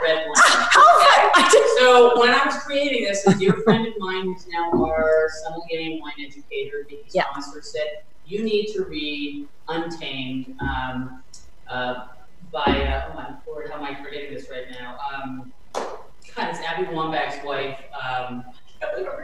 [0.03, 0.35] red wine.
[0.73, 1.51] Fun!
[1.51, 5.29] Just- So when I was creating this, a dear friend of mine who's now our
[5.45, 7.25] sommelier and wine educator, Vicky Yeah.
[7.31, 11.23] Sponsor, said, you need to read Untamed um,
[11.69, 12.07] uh,
[12.53, 14.99] by, uh, oh my lord, how am I forgetting this right now?
[15.15, 17.79] Um, God, it's Abby Wambach's wife.
[18.03, 18.45] Um,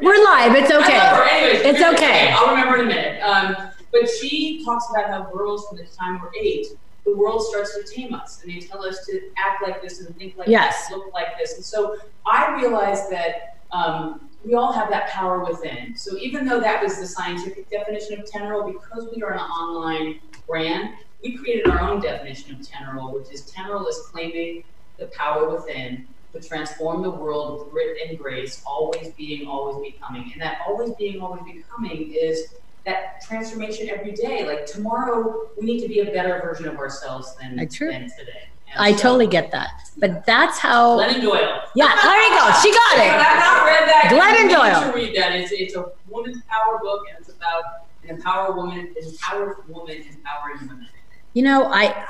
[0.01, 0.55] We're live.
[0.55, 1.23] It's I love her.
[1.25, 1.37] okay.
[1.37, 2.31] Anyways, It's here's- okay.
[2.33, 3.23] I'll remember in a minute.
[3.23, 3.57] Um,
[3.93, 6.67] but she talks about how girls from the time we're eight,
[7.05, 10.17] the world starts to tame us, and they tell us to act like this and
[10.17, 10.89] think like Yes.
[10.89, 11.57] this, look like this.
[11.57, 15.95] And so I realized that um, we all have that power within.
[15.97, 20.21] So even though that was the scientific definition of Teneral, because we are an online
[20.47, 24.65] brand, we created our own definition of Teneral, which is Teneral is claiming
[24.99, 30.31] the power within to transform the world with grit and grace, always being, always becoming.
[30.33, 32.55] And that always being, always becoming is
[32.87, 34.47] that transformation every day.
[34.47, 38.49] Like tomorrow, we need to be a better version of ourselves than, than today.
[38.75, 39.71] And I so- totally get that.
[39.99, 41.63] But that's how, Glennon Doyle.
[41.75, 42.51] yeah, there you go.
[42.63, 43.11] She got it.
[43.13, 44.09] I've not read that.
[44.11, 44.91] Glennon Doyle.
[44.91, 45.33] to read that.
[45.33, 47.63] It's, it's a woman's power book, and it's about
[48.03, 50.89] an empowered woman, an empowered woman empowering women.
[51.35, 52.07] You know, I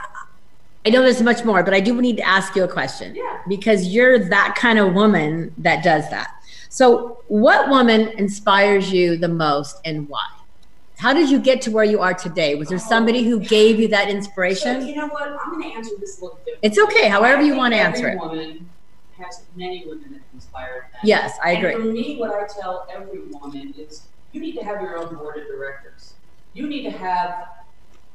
[0.85, 3.15] I know there's much more, but I do need to ask you a question.
[3.15, 3.39] Yeah.
[3.49, 6.31] Because you're that kind of woman that does that.
[6.71, 10.27] So, what woman inspires you the most and why?
[10.99, 12.55] How did you get to where you are today?
[12.55, 13.45] Was there somebody who oh.
[13.45, 14.87] gave you that So, inspiration?
[14.87, 15.29] you know what?
[15.29, 16.61] I'm going to answer this a little different.
[16.63, 18.19] It's okay, however you want to answer it.
[18.19, 18.69] woman
[19.19, 21.01] has many women that inspired them.
[21.05, 21.75] Yes, I agree.
[21.75, 25.15] And for me, what I tell every woman is you need to have your own
[25.15, 26.15] board of directors.
[26.55, 27.49] You need to have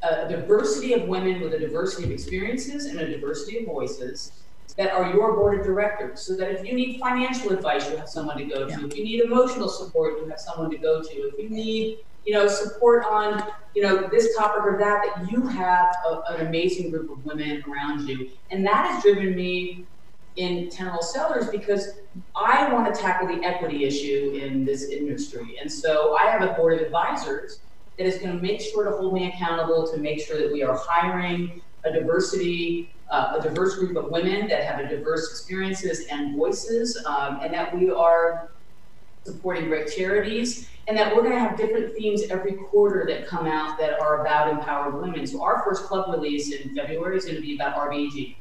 [0.02, 4.32] a diversity of women with a diversity of experiences and a diversity of voices
[4.78, 6.22] that are your board of directors.
[6.22, 8.72] So that if you need financial advice, you have someone to go to.
[8.72, 8.86] Yeah.
[8.86, 11.10] If you need emotional support, you have someone to go to.
[11.10, 13.42] If you need you know, support on,
[13.74, 17.64] you know, this topic or that, that you have a, an amazing group of women
[17.70, 18.30] around you.
[18.52, 19.86] And that has driven me
[20.36, 22.00] in Teneral Cellars because
[22.36, 25.58] I want to tackle the equity issue in this industry.
[25.62, 27.62] And so I have a board of advisors
[27.98, 30.64] that is going to make sure to hold me accountable to make sure that we
[30.64, 36.06] are hiring a diversity, uh, a diverse group of women that have a diverse experiences
[36.12, 38.52] and voices, um, and that we are
[39.26, 43.46] supporting great charities, and that we're going to have different themes every quarter that come
[43.46, 45.26] out that are about empowered women.
[45.26, 48.36] So our first club release in February is going to be about RBG.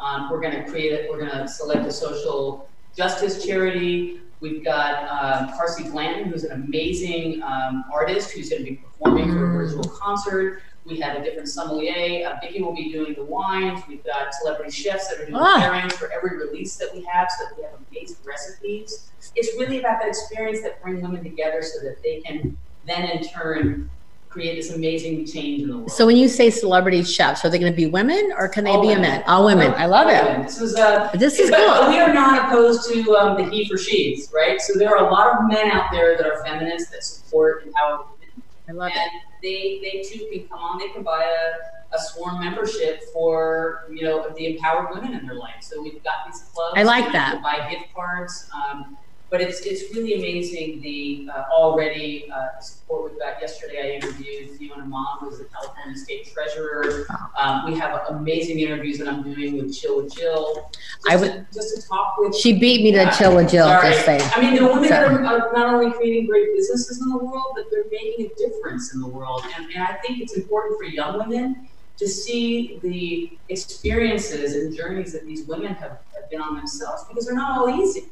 [0.00, 1.10] Um, we're going to create it.
[1.10, 4.20] We're going to select a social justice charity.
[4.40, 9.30] We've got um, Parsi Blanton, who's an amazing um, artist who's going to be performing
[9.32, 10.62] for a virtual concert.
[10.84, 12.28] We have a different sommelier.
[12.28, 13.80] Uh, Vicky will be doing the wines.
[13.88, 15.62] We've got celebrity chefs that are doing Ah.
[15.62, 19.10] pairings for every release that we have, so that we have amazing recipes.
[19.36, 23.24] it's really about that experience that bring women together so that they can then in
[23.24, 23.88] turn
[24.34, 25.90] create this amazing change in the world.
[25.92, 28.70] So when you say celebrity chefs, are they going to be women or can they
[28.72, 29.22] All be a man?
[29.28, 29.72] All women.
[29.74, 30.24] I love All it.
[30.24, 30.42] women.
[30.42, 31.88] This is uh, This is cool.
[31.88, 34.60] We are not opposed to um, the he for she's, right?
[34.60, 38.00] So there are a lot of men out there that are feminists that support empowered
[38.10, 38.98] women, I love it.
[38.98, 40.78] and they they too can come on.
[40.80, 45.36] They can buy a, a swarm membership for you know the empowered women in their
[45.36, 45.60] life.
[45.60, 46.74] So we've got these clubs.
[46.76, 47.40] I like that.
[47.40, 48.50] buy gift cards.
[48.52, 48.96] Um,
[49.34, 53.40] but it's, it's really amazing the uh, already uh, support we've got.
[53.40, 57.04] Yesterday, I interviewed Fiona Ma, who's the California State Treasurer.
[57.36, 60.70] Um, we have amazing interviews that I'm doing with Chill with Jill.
[61.10, 64.20] Just, I to, just to talk with She beat me to chill with Jill, Sorry.
[64.20, 67.56] I mean, the women So- are, are not only creating great businesses in the world,
[67.56, 69.42] but they're making a difference in the world.
[69.56, 75.12] And, and I think it's important for young women to see the experiences and journeys
[75.12, 78.04] that these women have, have been on themselves because they're not all easy.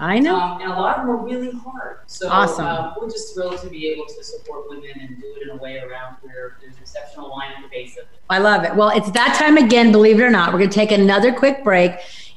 [0.00, 0.34] I know.
[0.34, 1.98] Um, and a lot of them are really hard.
[2.06, 2.64] So Awesome.
[2.66, 5.56] uh, we're just thrilled to be able to support women and do it in a
[5.56, 8.18] way around where there's exceptional line at the base of it.
[8.30, 8.74] I love it.
[8.74, 10.52] Well, it's that time again, believe it or not.
[10.52, 11.92] We're going to take another quick break.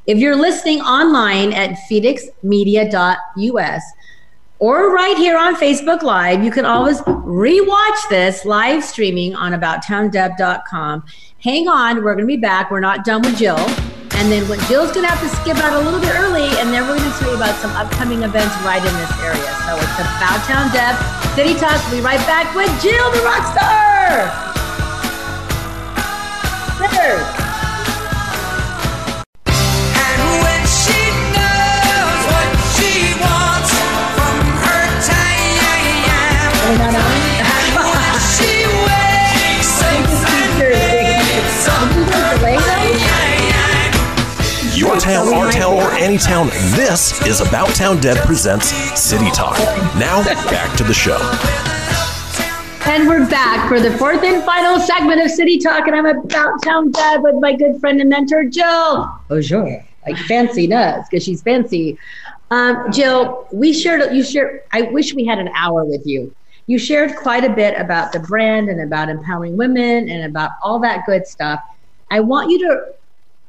[0.05, 3.83] If you're listening online at phoenixmedia.us
[4.59, 11.05] or right here on Facebook Live, you can always rewatch this live streaming on abouttowndeb.com.
[11.41, 12.69] Hang on, we're going to be back.
[12.71, 13.57] We're not done with Jill.
[14.15, 16.71] And then what Jill's going to have to skip out a little bit early, and
[16.71, 19.51] then we're going to tell you about some upcoming events right in this area.
[19.65, 20.95] So it's About Town Deb
[21.35, 21.81] City Talk.
[21.89, 24.29] We'll be right back with Jill, the Rockstar.
[26.79, 27.42] There.
[44.93, 48.67] Your town, our town, or any town, this is About Town Deb presents
[48.99, 49.57] City Talk.
[49.97, 51.17] Now, back to the show.
[52.85, 56.61] And we're back for the fourth and final segment of City Talk, and I'm about
[56.61, 59.19] town Deb with my good friend and mentor, Jill.
[59.31, 59.83] Oh, sure.
[60.05, 61.97] Like fancy nuts, because she's fancy.
[62.51, 66.35] Um, Jill, we shared, you shared, I wish we had an hour with you.
[66.67, 70.77] You shared quite a bit about the brand and about empowering women and about all
[70.81, 71.61] that good stuff.
[72.11, 72.93] I want you to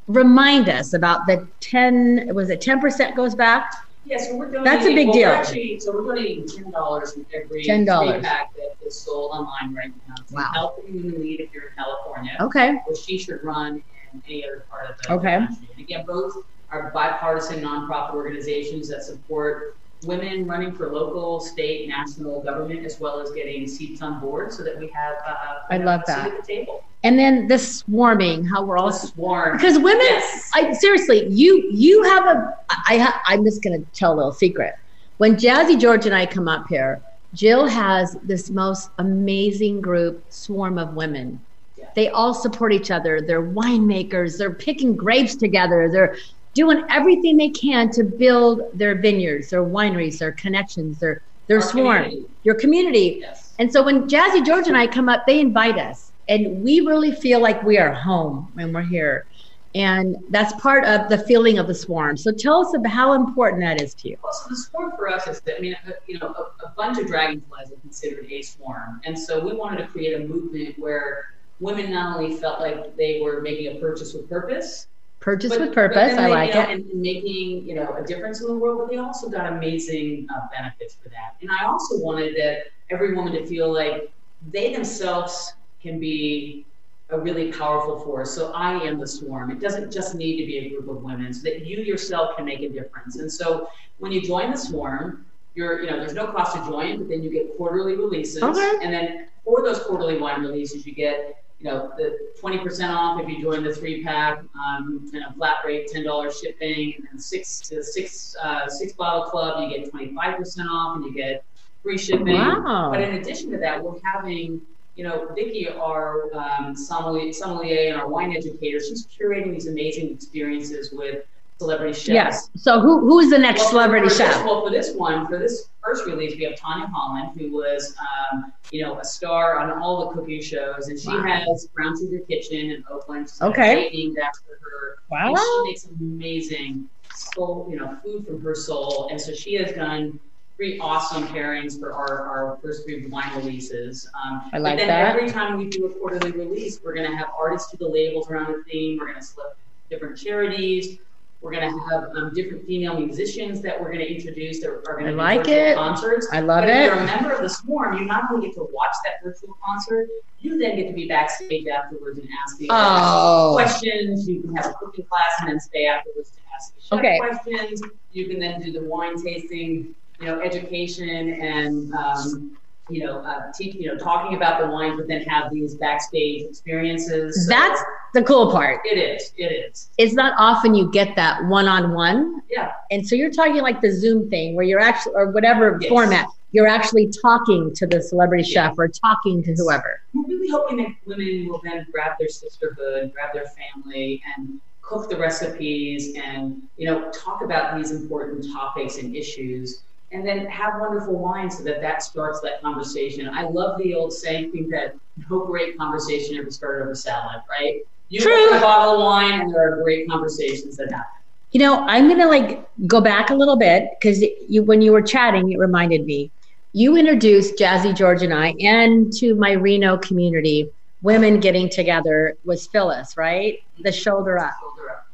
[0.07, 3.71] remind us about the 10, was it 10% goes back?
[4.07, 4.65] Yeah, so we're donating.
[4.65, 5.29] That's a big well, deal.
[5.31, 8.13] Actually, so we're donating ten dollars from every $10.
[8.13, 10.15] three pack that is sold online right now.
[10.29, 10.51] To Wow.
[10.53, 12.77] Help Women in Need if you're in California, Okay.
[12.87, 15.39] or she should run in any other part of the Okay.
[15.39, 15.69] country.
[15.75, 16.35] And again, both
[16.71, 23.21] are bipartisan nonprofit organizations that support women running for local, state, national government, as well
[23.21, 25.15] as getting seats on board, so that we have.
[25.27, 25.35] Uh,
[25.71, 26.27] I love a seat that.
[26.31, 26.85] At the table.
[27.05, 29.57] And then the swarming, how we're all sworn.
[29.57, 30.51] because women Yes.
[30.55, 32.57] I seriously, you you have a
[32.89, 34.75] I ha, I'm just going to tell a little secret.
[35.19, 37.01] When Jazzy George and I come up here,
[37.35, 41.39] Jill has this most amazing group swarm of women.
[41.77, 41.87] Yeah.
[41.95, 43.21] They all support each other.
[43.21, 44.39] They're winemakers.
[44.39, 45.89] They're picking grapes together.
[45.93, 46.17] They're
[46.55, 51.63] doing everything they can to build their vineyards, their wineries, their connections, their their Our
[51.71, 52.27] swarm, community.
[52.45, 53.19] your community.
[53.21, 53.53] Yes.
[53.59, 57.13] And so when Jazzy George and I come up, they invite us, and we really
[57.13, 59.27] feel like we are home when we're here.
[59.75, 62.17] And that's part of the feeling of the swarm.
[62.17, 64.17] So tell us about how important that is to you.
[64.23, 66.69] Well, so the swarm for us is that, I mean, uh, you know, a, a
[66.77, 69.01] bunch of dragonflies are considered a swarm.
[69.05, 71.25] And so we wanted to create a movement where
[71.59, 74.87] women not only felt like they were making a purchase with purpose,
[75.19, 76.13] Purchase but- with purpose.
[76.19, 76.69] I like you know, it.
[76.71, 80.27] And, and making, you know, a difference in the world, but they also got amazing
[80.31, 81.37] uh, benefits for that.
[81.41, 84.13] And I also wanted that every woman to feel like
[84.53, 86.65] they themselves can be
[87.11, 88.31] a really powerful force.
[88.35, 89.51] So I am the swarm.
[89.51, 92.47] It doesn't just need to be a group of women, so that you yourself can
[92.47, 93.19] make a difference.
[93.19, 93.69] And so
[93.99, 97.23] when you join the swarm, you're, you know, there's no cost to join, but then
[97.23, 98.43] you get quarterly releases.
[98.43, 98.73] Okay.
[98.83, 103.29] And then for those quarterly wine releases, you get, you know, the 20% off if
[103.29, 107.69] you join the three pack, um, and a flat rate, $10 shipping, and then six,
[107.69, 111.45] the six, uh, six bottle club, you get 25% off and you get
[111.83, 112.35] free shipping.
[112.35, 112.89] Wow.
[112.91, 114.61] But in addition to that, we're having,
[114.97, 120.11] you know, Vicky, our um, sommelier, sommelier and our wine educator, she's curating these amazing
[120.13, 121.25] experiences with
[121.59, 122.09] celebrity chefs.
[122.09, 122.51] Yes.
[122.57, 124.45] So who who is the next Well, celebrity for chef?
[124.45, 127.95] well, for this one, for this first release, we have Tanya Holland, who was,
[128.33, 131.23] um, you know, a star on all the cooking shows, and she Wow.
[131.23, 133.29] has Brown Sugar Kitchen in Oakland.
[133.29, 133.91] She's Okay.
[133.93, 134.99] named after her.
[135.11, 135.29] Wow.
[135.29, 139.73] And she makes amazing soul, you know, food from her soul, and so she has
[139.73, 140.19] done
[140.57, 144.09] three awesome pairings for our, our first three wine releases.
[144.25, 145.17] Um, I like but then that.
[145.17, 148.29] every time we do a quarterly release, we're going to have artists do the labels
[148.31, 148.99] around the theme.
[148.99, 149.57] We're going to select
[149.91, 150.99] different charities.
[151.41, 154.81] We're going to have um, different female musicians that we're going to introduce that are
[154.99, 155.75] going to like it.
[155.77, 156.29] concerts.
[156.33, 156.85] I love but if it.
[156.87, 160.09] you're a member of the Swarm, you not only get to watch that virtual concert,
[160.39, 164.27] you then get to be backstage afterwards and ask the Oh, questions.
[164.29, 167.19] You can have a cooking class and then stay afterwards to ask the Okay.
[167.19, 167.83] questions.
[168.13, 171.09] You can then do the wine tasting, you know, education
[171.41, 172.57] and um,
[172.89, 176.43] you know, uh, teach, you know, talking about the wines, but then have these backstage
[176.43, 177.47] experiences.
[177.47, 177.81] So that's
[178.13, 178.81] the cool part.
[178.85, 179.33] it is.
[179.39, 179.91] It is.
[179.97, 182.43] It's not often you get that one on one.
[182.51, 182.73] Yeah.
[182.91, 185.89] And so you're talking like the Zoom thing where you're actually, or whatever Yes.
[185.89, 188.69] format, you're actually talking to the celebrity Yeah.
[188.69, 189.99] chef or talking to whoever.
[190.13, 195.09] We're really hoping that women will then grab their sisterhood, grab their family, and cook
[195.09, 199.83] the recipes, and you know, talk about these important topics and issues,
[200.15, 203.29] and then have wonderful wine so that that starts that conversation.
[203.29, 204.95] I love the old saying that
[205.29, 207.83] no great conversation ever started over salad, right?
[208.11, 208.47] You True.
[208.47, 211.07] open a bottle of wine, and there are great conversations that happen.
[211.51, 215.03] You know, I'm gonna like go back a little bit because you, when you were
[215.03, 216.31] chatting, it reminded me.
[216.73, 220.71] You introduced Jazzy George and I, and to my Reno community,
[221.03, 223.63] women getting together was Phyllis, right?
[223.83, 224.55] The shoulder up.
[224.61, 225.07] Shoulder up.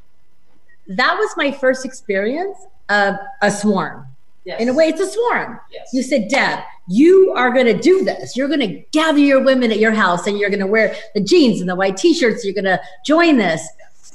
[0.88, 4.06] That was my first experience of a swarm.
[4.44, 4.60] Yes.
[4.60, 5.60] In a way, it's a swarm.
[5.70, 5.88] Yes.
[5.92, 8.36] You said, Deb, you are going to do this.
[8.36, 11.20] You're going to gather your women at your house and you're going to wear the
[11.20, 12.44] jeans and the white t shirts.
[12.44, 13.66] You're going to join this.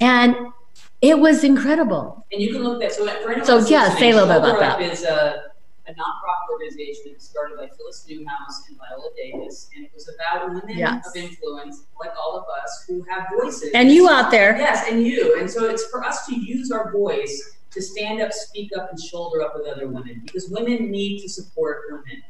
[0.02, 0.36] And
[1.02, 2.26] it was incredible.
[2.32, 4.60] And you can look at so for anyone So, yeah, say a little bit about
[4.60, 4.82] that.
[4.82, 5.44] Is a,
[5.88, 10.78] a nonprofit organization started by Phyllis Newhouse and Viola Davis, and it was about women
[10.78, 11.08] Yes.
[11.08, 13.70] of influence, like all of us, who have voices.
[13.76, 16.92] And you out there, yes, and you, and so it's for us to use our
[16.92, 21.22] voice to stand up, speak up, and shoulder up with other women because women need
[21.22, 22.24] to support women.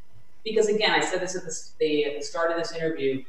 [0.44, 3.24] Because again, I said this at the, the, at the start of this interview.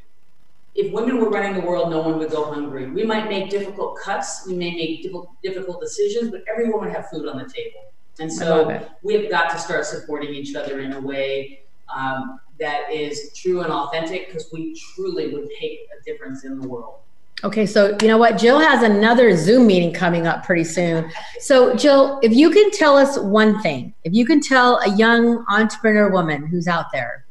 [0.74, 2.90] If women were running the world, no one would go hungry.
[2.90, 7.08] We might make difficult cuts, we may make difficult, difficult decisions, but everyone would have
[7.08, 7.92] food on the table.
[8.18, 11.60] And so we've got to start supporting each other in a way
[11.94, 16.66] um, that is true and authentic because we truly would make a difference in the
[16.66, 16.96] world.
[17.44, 18.38] Okay, so you know what?
[18.38, 21.10] Jill has another Zoom meeting coming up pretty soon.
[21.38, 25.44] So, Jill, if you can tell us one thing, if you can tell a young
[25.50, 27.26] entrepreneur woman who's out there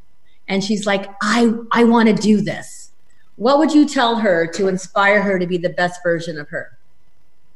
[0.47, 2.91] and she's like, I, I want to do this,
[3.37, 6.77] what would you tell her to inspire her to be the best version of her?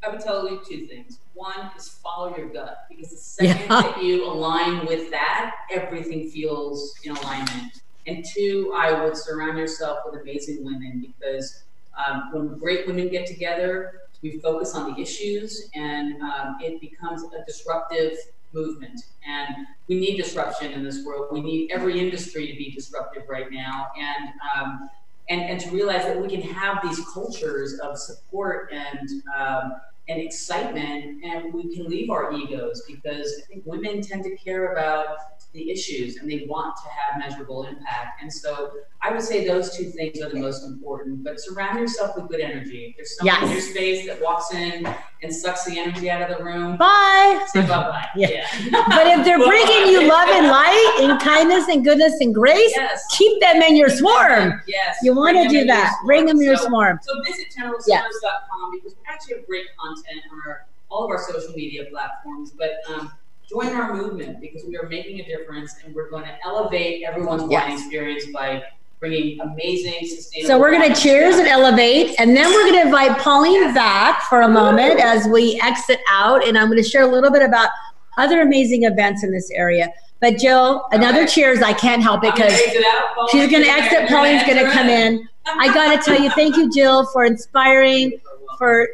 [0.04, 1.20] I would tell you two things.
[1.36, 3.82] One is follow your gut because the second Yeah.
[3.82, 7.82] that you align with that, everything feels in alignment.
[8.08, 11.64] And two, I would surround yourself with amazing women because
[12.08, 17.24] um, when great women get together, we focus on the issues and um, it becomes
[17.24, 18.14] a disruptive
[18.54, 19.00] movement.
[19.28, 21.28] And we need disruption in this world.
[21.32, 23.88] We need every industry to be disruptive right now.
[23.98, 24.90] And um,
[25.30, 29.74] and, and to realize that we can have these cultures of support and um,
[30.08, 34.74] and excitement, and we can leave our egos because I think women tend to care
[34.74, 35.18] about
[35.52, 38.22] the issues and they want to have measurable impact.
[38.22, 38.72] And so
[39.02, 41.24] I would say those two things are the most important.
[41.24, 42.86] But surround yourself with good energy.
[42.86, 44.88] If there's someone in your space that walks in
[45.24, 47.44] and sucks the energy out of the room, Bye.
[47.52, 48.08] say bye bye.
[48.16, 48.46] Yeah.
[48.90, 53.04] But if they're bringing you love and light and kindness and goodness and grace, yes.
[53.18, 54.62] keep them in your swarm.
[54.68, 54.98] Yes.
[55.02, 55.96] You want to Bring them do that.
[56.06, 57.00] Bring them in your swarm.
[57.02, 57.48] So visit
[57.88, 58.02] Yeah.
[58.04, 62.52] teneralcellars.com because we actually have great content on our, all of our social media platforms.
[62.52, 63.12] But um,
[63.50, 67.44] join our movement because we are making a difference and we're going to elevate everyone's
[67.44, 68.64] wine experience by
[69.00, 70.48] bringing amazing, sustainable.
[70.48, 74.24] So we're going to cheers and elevate, and then we're going to invite Pauline back
[74.24, 77.42] for a moment as we exit out, and I'm going to share a little bit
[77.42, 77.70] about
[78.18, 79.90] other amazing events in this area.
[80.20, 81.30] But Jill, another right.
[81.30, 81.62] cheers.
[81.62, 83.30] I can't help it because exit out, Pauline.
[83.32, 84.10] she's going to exit.
[84.10, 85.28] Pauline's going to come in.
[85.46, 88.20] I got to tell you, thank you, Jill, for inspiring,
[88.58, 88.86] for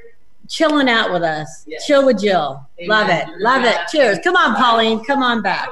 [0.48, 1.66] chilling out with us.
[1.68, 1.86] Yes.
[1.86, 2.68] Chill with Jill.
[2.80, 2.90] Amen.
[2.90, 3.28] Love it.
[3.28, 3.78] You're Love it.
[3.90, 4.20] Cheers.
[4.24, 5.04] Come on, Pauline.
[5.04, 5.70] Come on back.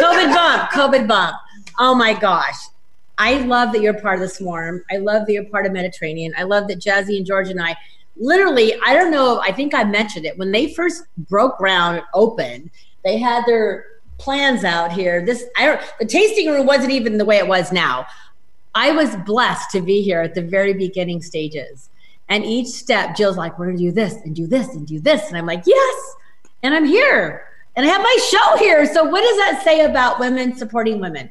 [0.00, 1.36] COVID bump, COVID bump.
[1.78, 2.56] Oh my gosh.
[3.18, 4.84] I love that you're part of the swarm.
[4.90, 6.32] I love that you're part of Mediterranean.
[6.38, 7.76] I love that Jazzy and George and I
[8.16, 10.38] literally, I don't know, I think I mentioned it.
[10.38, 12.70] When they first broke ground and opened,
[13.04, 13.86] they had their
[14.18, 15.24] plans out here.
[15.24, 18.06] This I don't the tasting room wasn't even the way it was now.
[18.74, 21.88] I was blessed to be here at the very beginning stages.
[22.28, 25.28] And each step, Jill's like, we're gonna do this and do this and do this.
[25.28, 26.14] And I'm like, yes.
[26.62, 27.46] And I'm here.
[27.76, 28.84] And I have my show here.
[28.92, 31.30] So what does that say about women supporting women?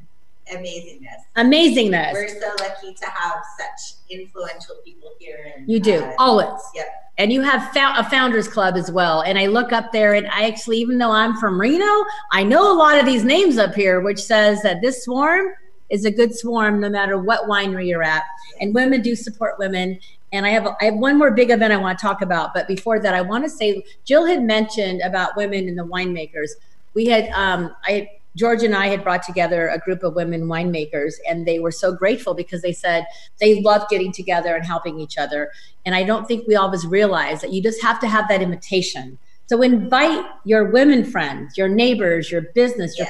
[0.52, 1.26] Amazingness.
[1.36, 2.14] Amazingness.
[2.14, 5.54] We're so lucky to have such influential people here.
[5.56, 6.62] And, You do uh, always.
[6.74, 6.86] Yep.
[7.18, 9.22] And you have a founders club as well.
[9.22, 12.72] And I look up there, and I actually, even though I'm from Reno, I know
[12.72, 15.48] a lot of these names up here, which says that this swarm
[15.89, 18.24] is a good swarm no matter what winery you're at.
[18.62, 20.00] And women do support women.
[20.34, 22.68] And I have I have one more big event I want to talk about, but
[22.68, 26.50] before that, I want to say Jill had mentioned about women in the winemakers.
[26.94, 31.16] We had um, I George and I had brought together a group of women winemakers,
[31.28, 33.06] and they were so grateful because they said
[33.40, 35.52] they love getting together and helping each other.
[35.86, 39.18] And I don't think we always realize that you just have to have that invitation.
[39.48, 43.08] So invite your women friends, your neighbors, your business, your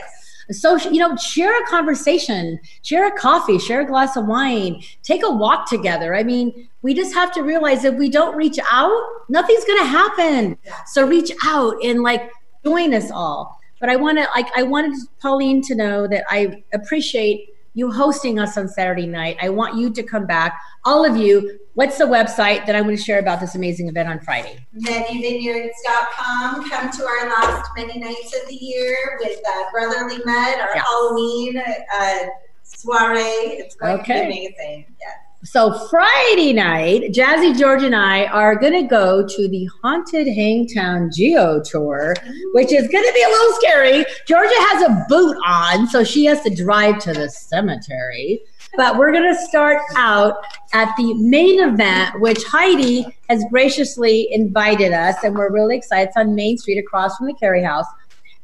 [0.51, 5.23] social, you know, share a conversation, share a coffee, share a glass of wine, take
[5.23, 6.15] a walk together.
[6.15, 9.85] I mean, we just have to realize if we don't reach out, nothing's going to
[9.85, 10.57] happen.
[10.87, 12.31] So reach out and like
[12.65, 13.59] join us all.
[13.79, 18.39] But I want to like I wanted Pauline to know that I appreciate you hosting
[18.39, 19.37] us on Saturday night.
[19.39, 20.59] I want you to come back.
[20.83, 24.09] All of you, what's the website that I'm going to share about this amazing event
[24.09, 24.65] on Friday?
[24.75, 26.69] medivineyards.com.
[26.69, 30.83] Come to our last many nights of the year with uh, Brotherly Med, our Yeah.
[30.83, 32.25] Halloween uh,
[32.63, 33.21] soiree.
[33.61, 34.23] It's going Okay.
[34.23, 34.85] to be amazing.
[34.99, 35.17] Yes.
[35.49, 41.09] So Friday night, Jazzy George and I are going to go to the Haunted Hangtown
[41.09, 42.15] Geo Tour,
[42.51, 44.05] which is going to be a little scary.
[44.27, 48.41] Georgia has a boot on, so she has to drive to the cemetery.
[48.75, 50.35] But we're going to start out
[50.73, 56.09] at the main event, which Heidi has graciously invited us, and we're really excited.
[56.09, 57.87] It's on Main Street across from the Cary House.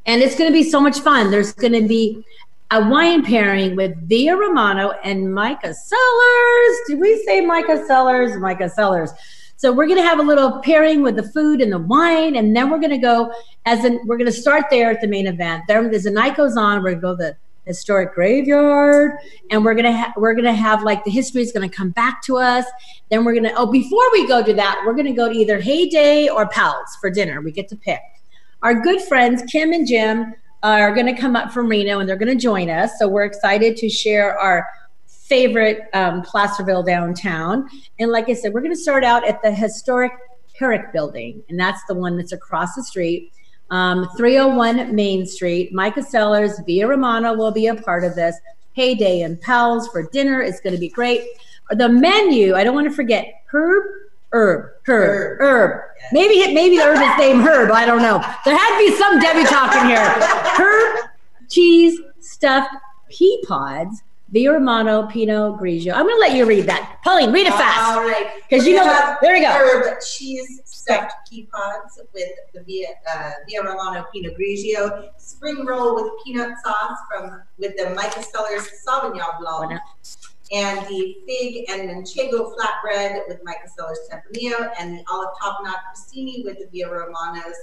[0.06, 1.30] And it's going to be so much fun.
[1.30, 2.24] There's going to be
[2.70, 6.76] a wine pairing with Via Romano and Mica Cellars.
[6.86, 8.36] Did we say Mica Cellars?
[8.38, 9.12] Mica Cellars.
[9.56, 12.54] So we're going to have a little pairing with the food and the wine, and
[12.56, 13.32] then we're going to go
[13.66, 15.64] as in we're going to start there at the main event.
[15.68, 19.12] Then as the night goes on, we're going to go to the historic graveyard,
[19.50, 21.74] and we're going to ha- we're going to have like the history is going to
[21.74, 22.64] come back to us.
[23.10, 25.34] Then we're going to oh before we go to that, we're going to go to
[25.34, 27.40] either Heyday or Pals for dinner.
[27.40, 28.00] We get to pick.
[28.62, 30.34] Our good friends Kim and Jim
[30.64, 32.98] are going to come up from Reno and they're going to join us.
[32.98, 34.66] So we're excited to share our
[35.06, 37.68] favorite um, Placerville downtown.
[37.98, 40.12] And like I said, we're going to start out at the historic
[40.58, 43.32] Herrick building, and that's the one that's across the street.
[43.70, 45.72] Um, 301 Main Street.
[45.72, 48.36] Mica Cellars, Via Romano will be a part of this.
[48.72, 51.26] Heyday and Pals for dinner is going to be great.
[51.70, 53.84] The menu, I don't want to forget Herb,
[54.34, 55.40] Herb, Herb, Herb.
[55.40, 55.80] Herb.
[56.12, 57.70] Maybe maybe the herb is named Herb.
[57.70, 58.18] I don't know.
[58.44, 60.04] There had to be some Debbie talk in here.
[60.58, 61.08] Herb,
[61.48, 62.74] cheese, stuffed
[63.08, 65.92] pea pods, Via Romano, Pinot Grigio.
[65.94, 66.98] I'm going to let you read that.
[67.04, 67.96] Pauline, read it fast.
[67.96, 68.26] All right.
[68.48, 69.46] Because you know- have there we go.
[69.46, 75.94] Herb cheese stuffed pea pods with the Via, uh, Via Romano Pinot Grigio, spring roll
[75.94, 79.80] with peanut sauce from with the Mica Cellars Sauvignon Blanc,
[80.52, 86.44] and the fig and manchego flatbread with Mica Cellars Tempranillo, and the olive tapenade crostini
[86.44, 87.56] with the Via Romano's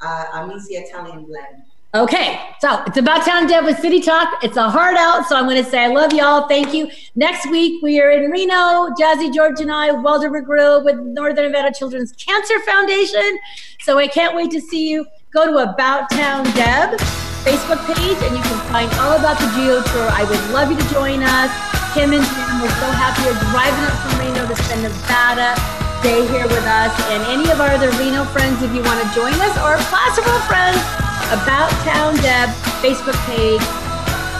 [0.00, 1.62] uh, Amici Italian blend.
[1.94, 4.42] Okay, so it's about town Deb with City Talk.
[4.42, 6.48] It's a hard out, so I'm going to say I love y'all.
[6.48, 6.90] Thank you.
[7.14, 8.88] Next week we are in Reno.
[9.00, 13.38] Jazzy George and I, Walter McGrew with Northern Nevada Children's Cancer Foundation.
[13.82, 15.06] So I can't wait to see you.
[15.32, 16.98] Go to About Town Deb
[17.44, 20.08] Facebook page, and you can find all about the Geo Tour.
[20.10, 21.73] I would love you to join us.
[21.94, 25.54] Kim and Jim, we're so happy you're driving up from Reno to spend Nevada
[26.02, 29.06] day here with us, and any of our other Reno friends, if you want to
[29.14, 30.82] join us, or Placerville friends.
[31.30, 32.50] About Town Deb
[32.82, 33.62] Facebook page.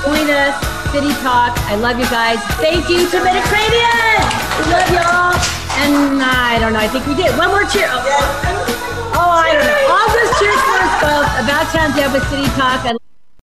[0.02, 0.52] Join us,
[0.90, 1.54] City Talk.
[1.70, 2.42] I love you guys.
[2.58, 4.18] Thank you to Mediterranean.
[4.58, 5.38] We love y'all.
[5.78, 6.82] And I don't know.
[6.82, 7.32] I think we did.
[7.38, 7.88] One more cheer.
[7.88, 9.94] Oh, oh I don't know.
[9.94, 11.30] I'll just cheers for us both.
[11.46, 12.84] About Town Deb with City Talk.
[12.84, 12.98] I